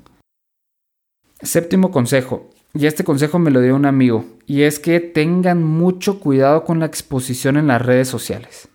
Séptimo 1.44 1.92
consejo, 1.92 2.50
y 2.74 2.86
este 2.86 3.04
consejo 3.04 3.38
me 3.38 3.52
lo 3.52 3.60
dio 3.60 3.76
un 3.76 3.86
amigo, 3.86 4.24
y 4.48 4.62
es 4.62 4.80
que 4.80 5.02
tengan 5.02 5.62
mucho 5.62 6.22
cuidado 6.22 6.64
con 6.64 6.80
la 6.80 6.86
exposición 6.86 7.58
en 7.58 7.68
las 7.68 7.82
redes 7.82 8.08
sociales. 8.08 8.70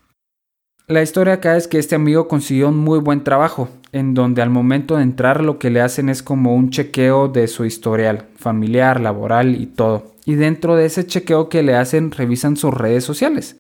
La 0.87 1.03
historia 1.03 1.35
acá 1.35 1.57
es 1.57 1.67
que 1.67 1.79
este 1.79 1.95
amigo 1.95 2.29
consiguió 2.29 2.69
un 2.69 2.77
muy 2.77 2.99
buen 2.99 3.25
trabajo, 3.25 3.71
en 3.93 4.13
donde 4.13 4.43
al 4.43 4.51
momento 4.51 4.97
de 4.97 5.03
entrar 5.03 5.43
lo 5.43 5.59
que 5.59 5.71
le 5.71 5.81
hacen 5.81 6.11
es 6.11 6.23
como 6.23 6.55
un 6.55 6.69
chequeo 6.69 7.29
de 7.29 7.49
su 7.49 7.65
historial, 7.65 8.27
familiar, 8.37 9.01
laboral 9.01 9.59
y 9.59 9.67
todo. 9.67 10.13
Y 10.27 10.35
dentro 10.35 10.77
de 10.77 10.85
ese 10.85 11.07
chequeo 11.07 11.49
que 11.49 11.63
le 11.63 11.75
hacen 11.75 12.11
revisan 12.11 12.57
sus 12.57 12.75
redes 12.75 13.03
sociales. 13.03 13.57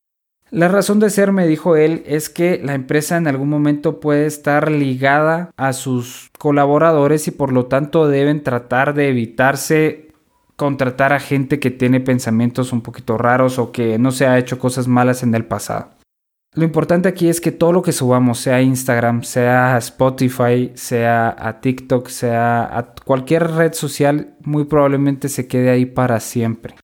La 0.50 0.68
razón 0.68 0.98
de 0.98 1.10
ser, 1.10 1.32
me 1.32 1.46
dijo 1.46 1.76
él, 1.76 2.02
es 2.06 2.30
que 2.30 2.58
la 2.62 2.74
empresa 2.74 3.18
en 3.18 3.26
algún 3.26 3.50
momento 3.50 4.00
puede 4.00 4.26
estar 4.26 4.70
ligada 4.70 5.50
a 5.58 5.74
sus 5.74 6.30
colaboradores 6.38 7.28
y 7.28 7.32
por 7.32 7.52
lo 7.52 7.66
tanto 7.66 8.08
deben 8.08 8.42
tratar 8.42 8.94
de 8.94 9.08
evitarse 9.10 10.08
contratar 10.56 11.12
a 11.12 11.20
gente 11.20 11.60
que 11.60 11.70
tiene 11.70 12.00
pensamientos 12.00 12.72
un 12.72 12.80
poquito 12.80 13.18
raros 13.18 13.58
o 13.58 13.72
que 13.72 13.98
no 13.98 14.10
se 14.10 14.26
ha 14.26 14.38
hecho 14.38 14.58
cosas 14.58 14.88
malas 14.88 15.22
en 15.22 15.34
el 15.34 15.44
pasado. 15.44 15.90
Lo 16.54 16.64
importante 16.64 17.08
aquí 17.08 17.28
es 17.28 17.40
que 17.40 17.52
todo 17.52 17.72
lo 17.72 17.82
que 17.82 17.92
subamos, 17.92 18.38
sea 18.38 18.62
Instagram, 18.62 19.22
sea 19.22 19.76
a 19.76 19.78
Spotify, 19.78 20.72
sea 20.74 21.36
a 21.38 21.60
TikTok, 21.60 22.08
sea 22.08 22.76
a 22.76 22.94
cualquier 23.04 23.48
red 23.52 23.74
social, 23.74 24.34
muy 24.42 24.64
probablemente 24.64 25.28
se 25.28 25.46
quede 25.46 25.70
ahí 25.70 25.84
para 25.84 26.18
siempre. 26.20 26.74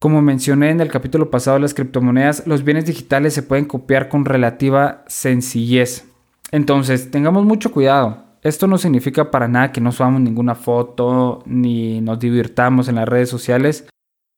Como 0.00 0.22
mencioné 0.22 0.70
en 0.70 0.80
el 0.80 0.92
capítulo 0.92 1.28
pasado 1.28 1.56
de 1.56 1.62
las 1.62 1.74
criptomonedas, 1.74 2.46
los 2.46 2.62
bienes 2.62 2.86
digitales 2.86 3.34
se 3.34 3.42
pueden 3.42 3.64
copiar 3.64 4.08
con 4.08 4.24
relativa 4.24 5.02
sencillez. 5.08 6.06
Entonces, 6.52 7.10
tengamos 7.10 7.44
mucho 7.44 7.72
cuidado. 7.72 8.22
Esto 8.42 8.68
no 8.68 8.78
significa 8.78 9.32
para 9.32 9.48
nada 9.48 9.72
que 9.72 9.80
no 9.80 9.90
subamos 9.90 10.20
ninguna 10.20 10.54
foto 10.54 11.42
ni 11.46 12.00
nos 12.00 12.20
divirtamos 12.20 12.86
en 12.86 12.94
las 12.94 13.08
redes 13.08 13.28
sociales, 13.28 13.88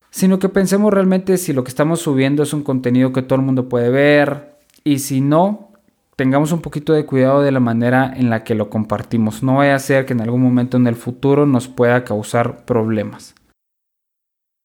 sino 0.09 0.39
que 0.39 0.49
pensemos 0.49 0.95
realmente 0.95 1.37
si 1.37 1.53
lo 1.53 1.63
que 1.63 1.69
estamos 1.69 2.01
subiendo 2.01 2.43
es 2.43 2.55
un 2.55 2.63
contenido 2.63 3.13
que 3.13 3.21
todo 3.21 3.39
el 3.39 3.45
mundo 3.45 3.69
puede 3.69 3.91
ver 3.91 4.57
y 4.83 5.01
si 5.01 5.21
no, 5.21 5.73
tengamos 6.17 6.53
un 6.53 6.63
poquito 6.63 6.95
de 6.95 7.05
cuidado 7.05 7.43
de 7.43 7.53
la 7.53 7.61
manera 7.61 8.11
en 8.17 8.31
la 8.31 8.45
que 8.45 8.55
lo 8.55 8.71
compartimos. 8.71 9.43
No 9.43 9.57
vaya 9.57 9.75
a 9.75 9.79
ser 9.79 10.07
que 10.07 10.15
en 10.15 10.23
algún 10.23 10.41
momento 10.41 10.79
en 10.79 10.87
el 10.87 10.97
futuro 10.97 11.45
nos 11.45 11.69
pueda 11.69 12.03
causar 12.03 12.65
problemas. 12.65 13.35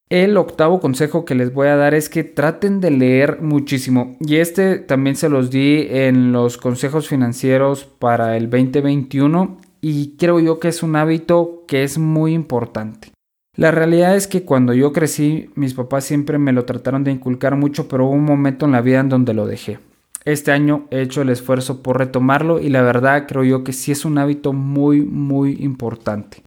El 0.08 0.36
octavo 0.36 0.78
consejo 0.78 1.24
que 1.24 1.34
les 1.34 1.52
voy 1.52 1.66
a 1.66 1.74
dar 1.74 1.92
es 1.92 2.08
que 2.08 2.22
traten 2.22 2.80
de 2.80 2.92
leer 2.92 3.42
muchísimo. 3.42 4.16
Y 4.20 4.36
este 4.36 4.78
también 4.78 5.16
se 5.16 5.28
los 5.28 5.50
di 5.50 5.88
en 5.90 6.30
los 6.30 6.58
consejos 6.58 7.08
financieros 7.08 7.84
para 7.84 8.36
el 8.36 8.48
2021 8.48 9.58
y 9.80 10.16
creo 10.16 10.38
yo 10.38 10.60
que 10.60 10.68
es 10.68 10.84
un 10.84 10.94
hábito 10.94 11.64
que 11.66 11.82
es 11.82 11.98
muy 11.98 12.34
importante. 12.34 13.10
La 13.56 13.72
realidad 13.72 14.14
es 14.14 14.28
que 14.28 14.44
cuando 14.44 14.74
yo 14.74 14.92
crecí, 14.92 15.50
mis 15.56 15.74
papás 15.74 16.04
siempre 16.04 16.38
me 16.38 16.52
lo 16.52 16.66
trataron 16.66 17.02
de 17.02 17.10
inculcar 17.10 17.56
mucho, 17.56 17.88
pero 17.88 18.06
hubo 18.06 18.12
un 18.12 18.24
momento 18.24 18.66
en 18.66 18.72
la 18.72 18.82
vida 18.82 19.00
en 19.00 19.08
donde 19.08 19.34
lo 19.34 19.44
dejé. 19.46 19.80
Este 20.24 20.52
año 20.52 20.86
he 20.92 21.00
hecho 21.02 21.22
el 21.22 21.30
esfuerzo 21.30 21.82
por 21.82 21.98
retomarlo 21.98 22.60
y 22.60 22.68
la 22.68 22.82
verdad 22.82 23.26
creo 23.26 23.42
yo 23.42 23.64
que 23.64 23.72
sí 23.72 23.90
es 23.90 24.04
un 24.04 24.18
hábito 24.18 24.52
muy, 24.52 25.00
muy 25.02 25.56
importante. 25.60 26.45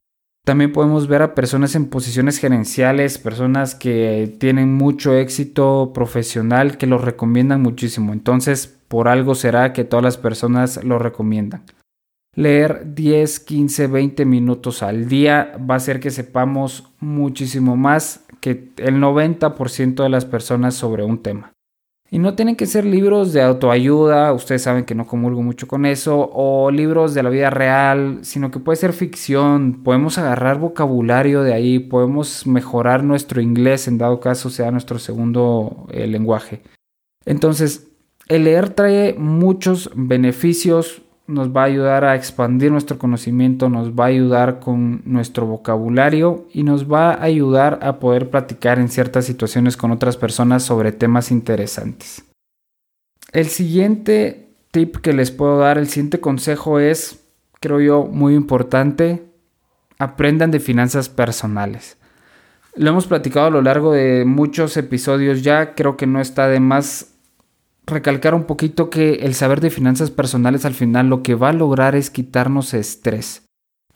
También 0.49 0.71
podemos 0.71 1.07
ver 1.07 1.21
a 1.21 1.35
personas 1.35 1.75
en 1.75 1.85
posiciones 1.91 2.39
gerenciales, 2.39 3.19
personas 3.19 3.75
que 3.75 4.35
tienen 4.39 4.73
mucho 4.73 5.13
éxito 5.13 5.91
profesional, 5.93 6.79
que 6.79 6.88
lo 6.88 6.97
recomiendan 6.97 7.62
muchísimo. 7.62 8.13
Entonces, 8.13 8.65
por 8.88 9.09
algo 9.09 9.35
será 9.35 9.73
que 9.73 9.83
todas 9.83 10.03
las 10.03 10.17
personas 10.17 10.83
lo 10.83 10.97
recomiendan. 10.97 11.65
Leer 12.35 12.95
10, 12.95 13.41
15, 13.41 13.85
20 13.85 14.25
minutos 14.25 14.81
al 14.81 15.07
día 15.07 15.55
va 15.69 15.75
a 15.75 15.77
hacer 15.77 15.99
que 15.99 16.09
sepamos 16.09 16.91
muchísimo 16.99 17.77
más 17.77 18.25
que 18.41 18.71
el 18.77 18.95
90% 18.95 20.01
de 20.01 20.09
las 20.09 20.25
personas 20.25 20.73
sobre 20.73 21.03
un 21.03 21.21
tema. 21.21 21.51
Y 22.12 22.17
no 22.17 22.34
tienen 22.34 22.56
que 22.56 22.65
ser 22.65 22.86
libros 22.86 23.34
de 23.34 23.43
autoayuda, 23.43 24.34
ustedes 24.34 24.63
saben 24.63 24.86
que 24.86 24.95
no 24.95 25.06
comulgo 25.06 25.43
mucho 25.43 25.67
con 25.67 25.86
eso, 25.86 26.30
o 26.34 26.72
libros 26.72 27.13
de 27.13 27.22
la 27.22 27.30
vida 27.30 27.52
real, 27.52 28.19
sino 28.24 28.50
que 28.50 28.60
puede 28.60 28.78
ser 28.78 28.93
ficción, 28.93 29.84
podemos 29.84 30.17
agarrar 30.17 30.58
vocabulario 30.58 31.43
de 31.43 31.54
ahí, 31.54 31.78
podemos 31.78 32.48
mejorar 32.48 33.04
nuestro 33.04 33.41
inglés 33.41 33.88
en 33.88 34.00
dado 34.00 34.19
caso 34.19 34.50
sea 34.50 34.72
nuestro 34.72 34.98
segundo 34.98 35.86
eh, 35.91 36.08
lenguaje. 36.08 36.63
Entonces, 37.26 37.91
el 38.28 38.45
leer 38.45 38.69
trae 38.69 39.13
muchos 39.13 39.91
beneficios, 39.95 41.04
nos 41.29 41.55
va 41.55 41.61
a 41.61 41.65
ayudar 41.65 42.05
a 42.05 42.15
expandir 42.15 42.71
nuestro 42.71 42.97
conocimiento, 42.97 43.69
nos 43.69 43.91
va 43.91 44.05
a 44.05 44.07
ayudar 44.07 44.59
con 44.59 45.03
nuestro 45.05 45.45
vocabulario 45.45 46.47
y 46.51 46.63
nos 46.63 46.91
va 46.91 47.11
a 47.11 47.23
ayudar 47.23 47.79
a 47.83 47.99
poder 47.99 48.31
platicar 48.31 48.79
en 48.79 48.89
ciertas 48.89 49.25
situaciones 49.25 49.77
con 49.77 49.91
otras 49.91 50.17
personas 50.17 50.63
sobre 50.63 50.91
temas 50.91 51.29
interesantes. 51.31 52.23
El 53.31 53.45
siguiente 53.45 54.49
tip 54.71 54.97
que 54.97 55.13
les 55.13 55.29
puedo 55.29 55.59
dar, 55.59 55.77
el 55.77 55.87
siguiente 55.87 56.19
consejo 56.19 56.79
es, 56.79 57.23
creo 57.59 57.79
yo, 57.79 58.05
muy 58.05 58.33
importante, 58.33 59.23
aprendan 59.99 60.49
de 60.49 60.59
finanzas 60.59 61.09
personales. 61.09 61.97
Lo 62.75 62.89
hemos 62.89 63.05
platicado 63.05 63.47
a 63.47 63.51
lo 63.51 63.61
largo 63.61 63.91
de 63.91 64.25
muchos 64.25 64.77
episodios 64.77 65.43
ya, 65.43 65.75
creo 65.75 65.95
que 65.95 66.07
no 66.07 66.21
está 66.21 66.47
de 66.47 66.59
más 66.59 67.09
recalcar 67.89 68.34
un 68.34 68.45
poquito 68.45 68.89
que 68.89 69.15
el 69.15 69.34
saber 69.34 69.62
de 69.62 69.69
finanzas 69.69 70.12
personales 70.12 70.65
al 70.65 70.73
final 70.73 71.08
lo 71.08 71.23
que 71.23 71.36
va 71.36 71.49
a 71.49 71.54
lograr 71.54 71.95
es 71.95 72.10
quitarnos 72.10 72.73
estrés. 72.73 73.45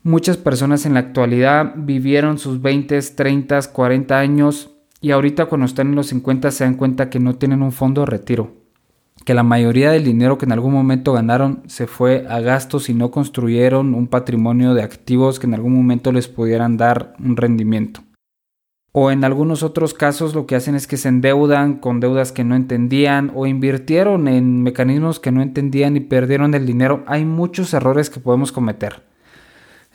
Muchas 0.03 0.35
personas 0.35 0.85
en 0.85 0.95
la 0.95 0.99
actualidad 0.99 1.73
vivieron 1.77 2.37
sus 2.37 2.61
20, 2.61 2.99
30, 3.01 3.61
40 3.71 4.19
años 4.19 4.75
y 4.99 5.11
ahorita 5.11 5.45
cuando 5.45 5.65
están 5.65 5.87
en 5.87 5.95
los 5.95 6.07
50 6.07 6.51
se 6.51 6.65
dan 6.65 6.75
cuenta 6.75 7.09
que 7.09 7.19
no 7.19 7.35
tienen 7.35 7.61
un 7.61 7.71
fondo 7.71 8.01
de 8.01 8.07
retiro, 8.07 8.53
que 9.25 9.33
la 9.33 9.43
mayoría 9.43 9.91
del 9.91 10.03
dinero 10.03 10.37
que 10.37 10.45
en 10.45 10.51
algún 10.51 10.73
momento 10.73 11.13
ganaron 11.13 11.63
se 11.67 11.87
fue 11.87 12.25
a 12.29 12.39
gastos 12.41 12.89
y 12.89 12.93
no 12.93 13.11
construyeron 13.11 13.93
un 13.93 14.07
patrimonio 14.07 14.73
de 14.73 14.83
activos 14.83 15.39
que 15.39 15.47
en 15.47 15.53
algún 15.53 15.73
momento 15.73 16.11
les 16.11 16.27
pudieran 16.27 16.77
dar 16.77 17.15
un 17.19 17.37
rendimiento. 17.37 18.01
O 18.95 19.09
en 19.09 19.23
algunos 19.23 19.63
otros 19.63 19.95
casos 19.95 20.35
lo 20.35 20.45
que 20.45 20.55
hacen 20.55 20.75
es 20.75 20.85
que 20.85 20.97
se 20.97 21.09
endeudan 21.09 21.79
con 21.79 21.99
deudas 21.99 22.31
que 22.31 22.43
no 22.43 22.55
entendían 22.55 23.31
o 23.33 23.47
invirtieron 23.47 24.27
en 24.27 24.61
mecanismos 24.61 25.19
que 25.19 25.31
no 25.31 25.41
entendían 25.41 25.97
y 25.97 25.99
perdieron 25.99 26.53
el 26.53 26.67
dinero. 26.67 27.03
Hay 27.07 27.25
muchos 27.25 27.73
errores 27.73 28.11
que 28.11 28.19
podemos 28.19 28.51
cometer. 28.51 29.01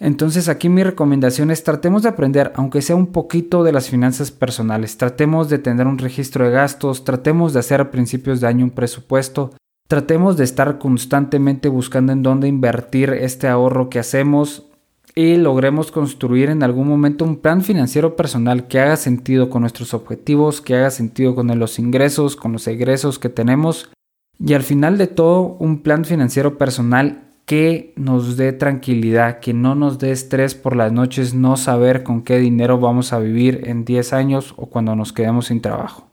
Entonces 0.00 0.48
aquí 0.48 0.68
mi 0.68 0.82
recomendación 0.82 1.52
es 1.52 1.62
tratemos 1.62 2.02
de 2.02 2.08
aprender, 2.08 2.52
aunque 2.56 2.82
sea 2.82 2.96
un 2.96 3.08
poquito 3.08 3.62
de 3.62 3.70
las 3.70 3.88
finanzas 3.88 4.32
personales, 4.32 4.96
tratemos 4.96 5.48
de 5.48 5.58
tener 5.58 5.86
un 5.86 5.98
registro 5.98 6.44
de 6.44 6.50
gastos, 6.50 7.04
tratemos 7.04 7.52
de 7.52 7.60
hacer 7.60 7.80
a 7.80 7.90
principios 7.92 8.40
de 8.40 8.48
año 8.48 8.64
un 8.64 8.70
presupuesto, 8.70 9.54
tratemos 9.88 10.36
de 10.36 10.44
estar 10.44 10.78
constantemente 10.78 11.68
buscando 11.68 12.12
en 12.12 12.22
dónde 12.24 12.48
invertir 12.48 13.10
este 13.10 13.48
ahorro 13.48 13.90
que 13.90 13.98
hacemos 13.98 14.67
y 15.14 15.36
logremos 15.36 15.90
construir 15.90 16.50
en 16.50 16.62
algún 16.62 16.88
momento 16.88 17.24
un 17.24 17.36
plan 17.36 17.62
financiero 17.62 18.16
personal 18.16 18.68
que 18.68 18.80
haga 18.80 18.96
sentido 18.96 19.50
con 19.50 19.62
nuestros 19.62 19.94
objetivos, 19.94 20.60
que 20.60 20.76
haga 20.76 20.90
sentido 20.90 21.34
con 21.34 21.58
los 21.58 21.78
ingresos, 21.78 22.36
con 22.36 22.52
los 22.52 22.66
egresos 22.66 23.18
que 23.18 23.28
tenemos 23.28 23.90
y 24.38 24.54
al 24.54 24.62
final 24.62 24.98
de 24.98 25.08
todo 25.08 25.56
un 25.58 25.82
plan 25.82 26.04
financiero 26.04 26.58
personal 26.58 27.24
que 27.44 27.94
nos 27.96 28.36
dé 28.36 28.52
tranquilidad, 28.52 29.40
que 29.40 29.54
no 29.54 29.74
nos 29.74 29.98
dé 29.98 30.12
estrés 30.12 30.54
por 30.54 30.76
las 30.76 30.92
noches 30.92 31.34
no 31.34 31.56
saber 31.56 32.02
con 32.02 32.22
qué 32.22 32.38
dinero 32.38 32.78
vamos 32.78 33.12
a 33.12 33.18
vivir 33.18 33.62
en 33.64 33.84
10 33.84 34.12
años 34.12 34.54
o 34.56 34.66
cuando 34.66 34.94
nos 34.94 35.12
quedemos 35.12 35.46
sin 35.46 35.62
trabajo. 35.62 36.10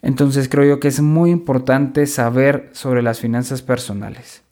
Entonces 0.00 0.48
creo 0.48 0.64
yo 0.76 0.80
que 0.80 0.88
es 0.88 1.00
muy 1.00 1.30
importante 1.30 2.06
saber 2.06 2.70
sobre 2.72 3.02
las 3.02 3.18
finanzas 3.18 3.62
personales. 3.62 4.44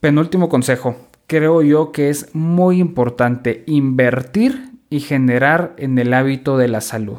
Penúltimo 0.00 0.48
consejo, 0.48 0.96
creo 1.26 1.62
yo 1.62 1.92
que 1.92 2.10
es 2.10 2.34
muy 2.34 2.78
importante 2.78 3.64
invertir 3.66 4.70
y 4.90 5.00
generar 5.00 5.74
en 5.78 5.98
el 5.98 6.12
hábito 6.14 6.58
de 6.58 6.68
la 6.68 6.80
salud. 6.80 7.18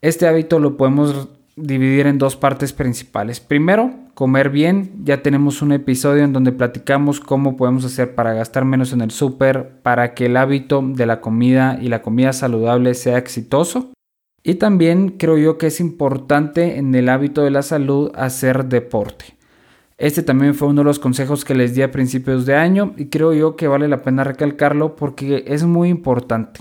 Este 0.00 0.28
hábito 0.28 0.58
lo 0.58 0.76
podemos 0.76 1.28
dividir 1.56 2.06
en 2.06 2.18
dos 2.18 2.36
partes 2.36 2.72
principales. 2.72 3.40
Primero, 3.40 3.92
comer 4.14 4.50
bien. 4.50 4.92
Ya 5.04 5.22
tenemos 5.22 5.62
un 5.62 5.72
episodio 5.72 6.24
en 6.24 6.32
donde 6.32 6.52
platicamos 6.52 7.20
cómo 7.20 7.56
podemos 7.56 7.84
hacer 7.84 8.14
para 8.14 8.32
gastar 8.32 8.64
menos 8.64 8.92
en 8.92 9.00
el 9.00 9.10
súper, 9.10 9.80
para 9.82 10.14
que 10.14 10.26
el 10.26 10.36
hábito 10.36 10.82
de 10.82 11.06
la 11.06 11.20
comida 11.20 11.78
y 11.80 11.88
la 11.88 12.02
comida 12.02 12.32
saludable 12.32 12.94
sea 12.94 13.18
exitoso. 13.18 13.92
Y 14.42 14.54
también 14.54 15.10
creo 15.18 15.36
yo 15.36 15.58
que 15.58 15.66
es 15.66 15.80
importante 15.80 16.78
en 16.78 16.94
el 16.94 17.08
hábito 17.08 17.42
de 17.42 17.50
la 17.50 17.62
salud 17.62 18.12
hacer 18.14 18.66
deporte. 18.66 19.37
Este 19.98 20.22
también 20.22 20.54
fue 20.54 20.68
uno 20.68 20.82
de 20.82 20.86
los 20.86 21.00
consejos 21.00 21.44
que 21.44 21.56
les 21.56 21.74
di 21.74 21.82
a 21.82 21.90
principios 21.90 22.46
de 22.46 22.54
año 22.54 22.94
y 22.96 23.06
creo 23.06 23.32
yo 23.34 23.56
que 23.56 23.66
vale 23.66 23.88
la 23.88 24.02
pena 24.02 24.22
recalcarlo 24.22 24.94
porque 24.94 25.42
es 25.48 25.64
muy 25.64 25.88
importante. 25.88 26.60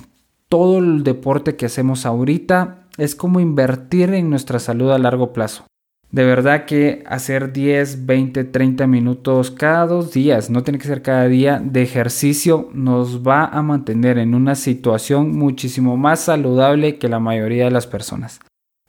Todo 0.49 0.79
el 0.79 1.03
deporte 1.03 1.55
que 1.55 1.67
hacemos 1.67 2.07
ahorita 2.07 2.87
es 2.97 3.15
como 3.15 3.39
invertir 3.39 4.11
en 4.15 4.31
nuestra 4.31 4.57
salud 4.57 4.89
a 4.89 4.97
largo 4.97 5.33
plazo. 5.33 5.65
De 6.09 6.23
verdad 6.23 6.65
que 6.65 7.03
hacer 7.05 7.53
10, 7.53 8.07
20, 8.07 8.45
30 8.45 8.87
minutos 8.87 9.51
cada 9.51 9.85
dos 9.85 10.13
días, 10.13 10.49
no 10.49 10.63
tiene 10.63 10.79
que 10.79 10.87
ser 10.87 11.03
cada 11.03 11.27
día, 11.27 11.61
de 11.63 11.83
ejercicio 11.83 12.69
nos 12.73 13.27
va 13.27 13.45
a 13.45 13.61
mantener 13.61 14.17
en 14.17 14.33
una 14.33 14.55
situación 14.55 15.37
muchísimo 15.37 15.95
más 15.95 16.21
saludable 16.21 16.97
que 16.97 17.09
la 17.09 17.19
mayoría 17.19 17.65
de 17.65 17.71
las 17.71 17.85
personas. 17.85 18.39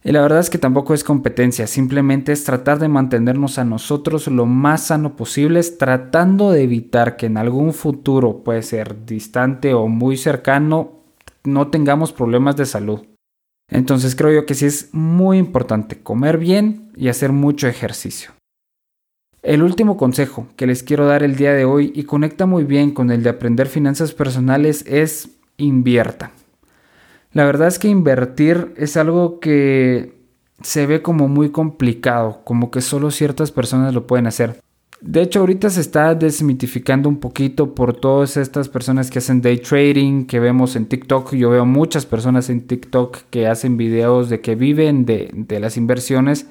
Y 0.05 0.13
la 0.13 0.23
verdad 0.23 0.39
es 0.39 0.49
que 0.49 0.59
tampoco 0.59 0.95
es 0.95 1.03
competencia, 1.03 1.67
simplemente 1.67 2.33
es 2.33 2.45
tratar 2.45 2.79
de 2.79 2.89
mantenernos 2.89 3.59
a 3.59 3.65
nosotros 3.65 4.29
lo 4.29 4.47
más 4.47 4.87
sano 4.87 5.17
posible, 5.17 5.61
tratando 5.63 6.53
de 6.53 6.63
evitar 6.63 7.17
que 7.17 7.27
en 7.27 7.37
algún 7.37 7.73
futuro, 7.73 8.45
puede 8.45 8.63
ser 8.63 9.05
distante 9.05 9.75
o 9.75 9.89
muy 9.89 10.17
cercano, 10.17 10.93
no 11.45 11.69
tengamos 11.69 12.13
problemas 12.13 12.57
de 12.57 12.67
salud. 12.67 13.01
Entonces 13.71 14.15
creo 14.15 14.33
yo 14.33 14.47
que 14.47 14.55
sí 14.55 14.67
es 14.67 14.89
muy 14.93 15.39
importante 15.39 16.01
comer 16.01 16.39
bien 16.39 16.91
y 16.97 17.09
hacer 17.09 17.33
mucho 17.33 17.67
ejercicio. 17.67 18.31
El 19.43 19.63
último 19.63 19.97
consejo 19.97 20.47
que 20.57 20.67
les 20.67 20.83
quiero 20.83 21.07
dar 21.07 21.23
el 21.23 21.37
día 21.37 21.53
de 21.53 21.65
hoy 21.65 21.93
y 21.95 22.05
conecta 22.05 22.47
muy 22.47 22.65
bien 22.65 22.93
con 22.93 23.11
el 23.11 23.23
de 23.23 23.31
aprender 23.31 23.69
finanzas 23.69 24.13
personales 24.13 24.85
es 24.87 25.31
inviertan. 25.57 26.38
La 27.33 27.45
verdad 27.45 27.69
es 27.69 27.79
que 27.79 27.89
invertir 27.89 28.73
es 28.77 28.97
algo 28.97 29.41
que 29.41 30.19
se 30.63 30.87
ve 30.87 31.03
como 31.03 31.29
muy 31.29 31.51
complicado, 31.51 32.41
como 32.45 32.71
que 32.71 32.81
solo 32.81 33.11
ciertas 33.11 33.53
personas 33.53 33.95
lo 33.95 34.07
pueden 34.07 34.27
hacer. 34.27 34.61
De 35.01 35.23
hecho, 35.23 35.41
ahorita 35.41 35.71
se 35.71 35.81
está 35.81 36.17
desmitificando 36.17 37.09
un 37.09 37.21
poquito 37.21 37.75
por 37.75 37.95
todas 37.95 38.37
estas 38.37 38.69
personas 38.69 39.11
que 39.11 39.21
hacen 39.21 39.41
day 39.41 39.59
trading, 39.59 40.25
que 40.27 40.41
vemos 40.41 40.75
en 40.75 40.87
TikTok. 40.87 41.35
Yo 41.35 41.51
veo 41.51 41.65
muchas 41.65 42.05
personas 42.05 42.51
en 42.51 42.67
TikTok 42.67 43.19
que 43.31 43.47
hacen 43.47 43.77
videos 43.77 44.29
de 44.29 44.41
que 44.41 44.57
viven 44.57 45.07
de, 45.07 45.31
de 45.33 45.61
las 45.61 45.77
inversiones. 45.77 46.49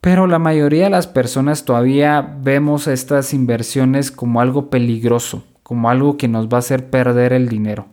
Pero 0.00 0.26
la 0.26 0.38
mayoría 0.38 0.84
de 0.84 0.90
las 0.90 1.08
personas 1.08 1.66
todavía 1.66 2.38
vemos 2.42 2.86
estas 2.86 3.34
inversiones 3.34 4.10
como 4.10 4.40
algo 4.40 4.70
peligroso, 4.70 5.44
como 5.62 5.90
algo 5.90 6.16
que 6.16 6.26
nos 6.26 6.48
va 6.48 6.56
a 6.56 6.60
hacer 6.60 6.88
perder 6.88 7.34
el 7.34 7.50
dinero. 7.50 7.88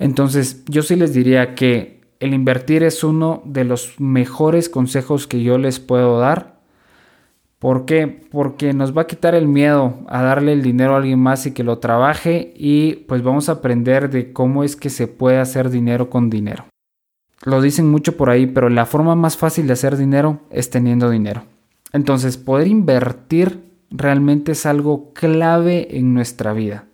Entonces, 0.00 0.64
yo 0.66 0.82
sí 0.82 0.96
les 0.96 1.14
diría 1.14 1.54
que 1.54 2.00
el 2.18 2.34
invertir 2.34 2.82
es 2.82 3.04
uno 3.04 3.42
de 3.44 3.62
los 3.62 4.00
mejores 4.00 4.68
consejos 4.68 5.28
que 5.28 5.42
yo 5.44 5.58
les 5.58 5.78
puedo 5.78 6.18
dar 6.18 6.60
¿Por 7.60 7.84
qué? 7.84 8.08
Porque 8.30 8.72
nos 8.72 8.96
va 8.96 9.02
a 9.02 9.06
quitar 9.06 9.34
el 9.34 9.46
miedo 9.46 9.98
a 10.08 10.22
darle 10.22 10.54
el 10.54 10.62
dinero 10.62 10.94
a 10.94 10.96
alguien 10.96 11.18
más 11.18 11.44
y 11.44 11.52
que 11.52 11.62
lo 11.62 11.78
trabaje 11.78 12.54
y 12.56 13.04
pues 13.06 13.22
vamos 13.22 13.50
a 13.50 13.52
aprender 13.52 14.08
de 14.08 14.32
cómo 14.32 14.64
es 14.64 14.76
que 14.76 14.88
se 14.88 15.06
puede 15.06 15.38
hacer 15.38 15.68
dinero 15.68 16.08
con 16.08 16.30
dinero. 16.30 16.64
Lo 17.44 17.60
dicen 17.60 17.90
mucho 17.90 18.16
por 18.16 18.30
ahí, 18.30 18.46
pero 18.46 18.70
la 18.70 18.86
forma 18.86 19.14
más 19.14 19.36
fácil 19.36 19.66
de 19.66 19.74
hacer 19.74 19.98
dinero 19.98 20.40
es 20.50 20.70
teniendo 20.70 21.10
dinero. 21.10 21.44
Entonces, 21.92 22.38
poder 22.38 22.66
invertir 22.66 23.62
realmente 23.90 24.52
es 24.52 24.64
algo 24.64 25.12
clave 25.12 25.98
en 25.98 26.14
nuestra 26.14 26.54
vida. 26.54 26.86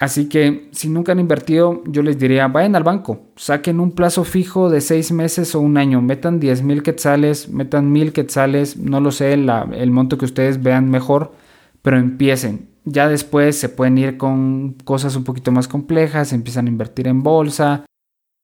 Así 0.00 0.30
que 0.30 0.70
si 0.72 0.88
nunca 0.88 1.12
han 1.12 1.20
invertido, 1.20 1.82
yo 1.84 2.02
les 2.02 2.18
diría, 2.18 2.48
vayan 2.48 2.74
al 2.74 2.84
banco, 2.84 3.20
saquen 3.36 3.80
un 3.80 3.92
plazo 3.92 4.24
fijo 4.24 4.70
de 4.70 4.80
seis 4.80 5.12
meses 5.12 5.54
o 5.54 5.60
un 5.60 5.76
año, 5.76 6.00
metan 6.00 6.40
10 6.40 6.62
mil 6.62 6.82
quetzales, 6.82 7.50
metan 7.50 7.92
mil 7.92 8.14
quetzales, 8.14 8.78
no 8.78 9.00
lo 9.00 9.10
sé, 9.10 9.34
el 9.34 9.90
monto 9.90 10.16
que 10.16 10.24
ustedes 10.24 10.62
vean 10.62 10.88
mejor, 10.88 11.32
pero 11.82 11.98
empiecen. 11.98 12.70
Ya 12.86 13.08
después 13.08 13.56
se 13.56 13.68
pueden 13.68 13.98
ir 13.98 14.16
con 14.16 14.72
cosas 14.84 15.16
un 15.16 15.24
poquito 15.24 15.52
más 15.52 15.68
complejas, 15.68 16.32
empiezan 16.32 16.66
a 16.66 16.70
invertir 16.70 17.06
en 17.06 17.22
bolsa, 17.22 17.84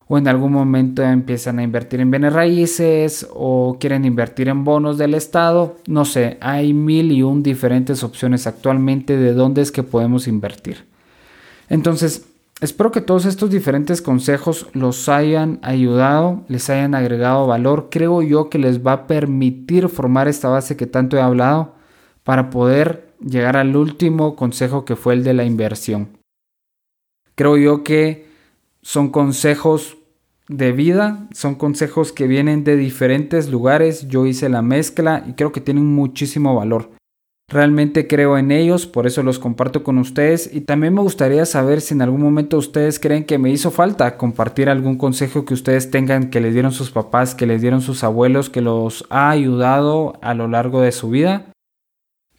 o 0.09 0.19
en 0.19 0.29
algún 0.29 0.53
momento 0.53 1.03
empiezan 1.03 1.59
a 1.59 1.63
invertir 1.63 2.01
en 2.01 2.11
bienes 2.11 2.35
raíces 2.35 3.27
o 3.33 3.79
quieren 3.81 4.05
invertir 4.05 4.51
en 4.51 4.63
bonos 4.63 4.99
del 4.99 5.15
Estado. 5.15 5.77
No 5.89 6.05
sé, 6.05 6.37
hay 6.43 6.75
mil 6.75 7.13
y 7.13 7.23
un 7.23 7.43
diferentes 7.43 8.05
opciones 8.05 8.47
actualmente 8.47 9.17
de 9.17 9.33
dónde 9.33 9.63
es 9.63 9.73
que 9.73 9.83
podemos 9.83 10.29
invertir. 10.29 10.85
Entonces, 11.69 12.27
espero 12.61 12.93
que 12.93 13.01
todos 13.01 13.25
estos 13.25 13.51
diferentes 13.51 14.03
consejos 14.03 14.67
los 14.73 15.09
hayan 15.09 15.59
ayudado, 15.63 16.45
les 16.49 16.71
hayan 16.71 16.95
agregado 16.95 17.47
valor. 17.47 17.89
Creo 17.91 18.23
yo 18.23 18.49
que 18.51 18.59
les 18.59 18.85
va 18.85 18.93
a 18.93 19.07
permitir 19.07 19.89
formar 19.89 20.29
esta 20.29 20.49
base 20.49 20.77
que 20.77 20.87
tanto 20.87 21.17
he 21.17 21.21
hablado 21.21 21.75
para 22.25 22.51
poder 22.51 23.09
llegar 23.21 23.57
al 23.57 23.77
último 23.77 24.37
consejo 24.37 24.85
que 24.85 24.97
fue 24.97 25.15
el 25.15 25.25
de 25.25 25.35
la 25.35 25.45
inversión. 25.45 26.09
Creo 27.35 27.57
yo 27.57 27.85
que 27.85 28.27
son 28.83 29.11
consejos 29.11 29.97
de 30.49 30.73
vida, 30.73 31.29
son 31.33 31.57
consejos 31.57 32.13
que 32.13 32.27
vienen 32.27 32.65
de 32.65 32.77
diferentes 32.77 33.51
lugares. 33.51 34.09
Yo 34.09 34.27
hice 34.27 34.49
la 34.49 34.63
mezcla 34.63 35.25
y 35.27 35.33
creo 35.33 35.53
que 35.53 35.61
tienen 35.61 35.87
muchísimo 35.87 36.55
valor. 36.55 36.96
Realmente 37.49 38.09
creo 38.09 38.39
en 38.39 38.51
ellos, 38.51 38.87
por 38.87 39.07
eso 39.07 39.23
los 39.23 39.39
comparto 39.39 39.85
con 39.85 39.99
ustedes 39.99 40.53
y 40.53 40.63
también 40.63 40.95
me 40.95 41.01
gustaría 41.01 41.47
saber 41.47 41.81
si 41.81 41.95
en 41.95 42.03
algún 42.03 42.21
momento 42.21 42.59
ustedes 42.59 42.99
creen 42.99 43.25
que 43.25 43.39
me 43.39 43.51
hizo 43.51 43.71
falta 43.71 44.17
compartir 44.17 44.69
algún 44.69 44.99
consejo 44.99 45.45
que 45.45 45.55
ustedes 45.55 45.93
tengan 45.93 46.31
que 46.31 46.41
les 46.41 46.55
dieron 46.55 46.73
sus 46.73 46.91
papás, 46.91 47.37
que 47.37 47.47
les 47.47 47.63
dieron 47.63 47.83
sus 47.83 48.03
abuelos, 48.03 48.51
que 48.51 48.63
los 48.63 49.07
ha 49.11 49.31
ayudado 49.31 50.19
a 50.23 50.35
lo 50.35 50.49
largo 50.49 50.81
de 50.81 50.91
su 50.91 51.09
vida. 51.09 51.53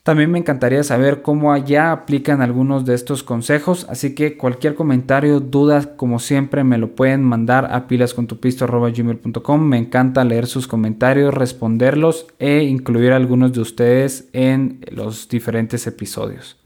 También 0.07 0.31
me 0.31 0.39
encantaría 0.39 0.85
saber 0.85 1.21
cómo 1.21 1.51
allá 1.51 1.91
aplican 1.91 2.41
algunos 2.41 2.85
de 2.85 2.93
estos 2.93 3.23
consejos, 3.23 3.85
así 3.89 4.15
que 4.15 4.37
cualquier 4.37 4.73
comentario, 4.73 5.41
dudas, 5.41 5.85
como 5.85 6.19
siempre, 6.19 6.63
me 6.63 6.77
lo 6.77 6.95
pueden 6.95 7.21
mandar 7.21 7.73
a 7.73 7.87
pilascontupisto.gmail.com. 7.87 9.61
Me 9.61 9.77
encanta 9.77 10.23
leer 10.23 10.47
sus 10.47 10.65
comentarios, 10.65 11.33
responderlos 11.33 12.25
e 12.39 12.63
incluir 12.63 13.11
a 13.11 13.17
algunos 13.17 13.51
de 13.51 13.59
ustedes 13.59 14.29
en 14.31 14.79
los 14.89 15.27
diferentes 15.27 15.85
episodios. 15.87 16.57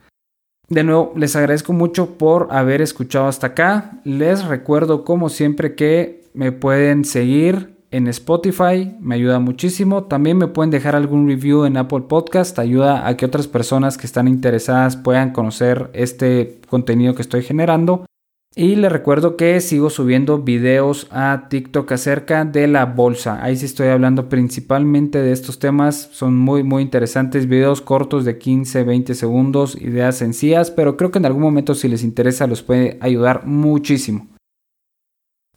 De 0.70 0.84
nuevo, 0.84 1.12
les 1.16 1.36
agradezco 1.36 1.74
mucho 1.74 2.20
por 2.20 2.50
haber 2.52 2.80
escuchado 2.80 3.26
hasta 3.26 3.48
acá. 3.48 4.02
Les 4.04 4.46
recuerdo, 4.46 5.04
como 5.04 5.30
siempre, 5.30 5.74
que 5.74 6.26
me 6.36 6.52
pueden 6.52 7.06
seguir 7.06 7.71
en 7.92 8.08
Spotify, 8.08 8.96
me 9.00 9.16
ayuda 9.16 9.40
muchísimo. 9.40 10.06
También 10.06 10.38
me 10.38 10.48
pueden 10.48 10.72
dejar 10.72 10.96
algún 10.96 11.28
review 11.28 11.66
en 11.66 11.76
Apple 11.78 12.06
Podcast, 12.08 12.58
ayuda 12.58 13.08
a 13.08 13.18
que 13.18 13.26
otras 13.26 13.48
personas 13.48 13.98
que 13.98 14.08
están 14.08 14.28
interesadas 14.28 14.96
puedan 14.96 15.32
conocer 15.32 15.90
este 15.94 16.62
contenido 16.70 17.14
que 17.16 17.22
estoy 17.22 17.44
generando. 17.44 18.06
Y 18.54 18.76
les 18.76 18.92
recuerdo 18.92 19.38
que 19.38 19.62
sigo 19.62 19.90
subiendo 19.90 20.40
videos 20.40 21.08
a 21.10 21.48
TikTok 21.50 21.90
acerca 21.94 22.44
de 22.44 22.68
la 22.68 22.86
bolsa. 22.86 23.42
Ahí 23.42 23.56
sí 23.56 23.66
estoy 23.66 23.88
hablando 23.88 24.28
principalmente 24.28 25.22
de 25.22 25.32
estos 25.32 25.58
temas. 25.58 26.10
Son 26.12 26.36
muy 26.36 26.62
muy 26.62 26.84
interesantes. 26.84 27.48
Videos 27.48 27.80
cortos 27.80 28.26
de 28.26 28.38
15, 28.38 28.84
20 28.84 29.16
segundos. 29.16 29.78
Ideas 29.80 30.18
sencillas. 30.18 30.70
Pero 30.70 30.98
creo 30.98 31.12
que 31.12 31.20
en 31.20 31.28
algún 31.28 31.44
momento 31.44 31.76
si 31.76 31.88
les 31.88 32.04
interesa 32.04 32.46
los 32.46 32.62
puede 32.62 32.98
ayudar 33.00 33.46
muchísimo. 33.46 34.28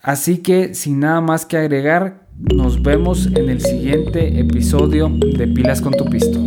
Así 0.01 0.39
que 0.39 0.75
sin 0.75 1.01
nada 1.01 1.21
más 1.21 1.47
que 1.47 1.57
agregar, 1.57 2.24
nos 2.39 2.83
vemos 2.83 3.27
en 3.27 3.49
el 3.49 3.61
siguiente 3.61 4.41
episodio 4.41 5.09
de 5.09 5.47
Pilas 5.49 5.81
con 5.81 5.93
tu 5.93 6.05
Pisto. 6.07 6.41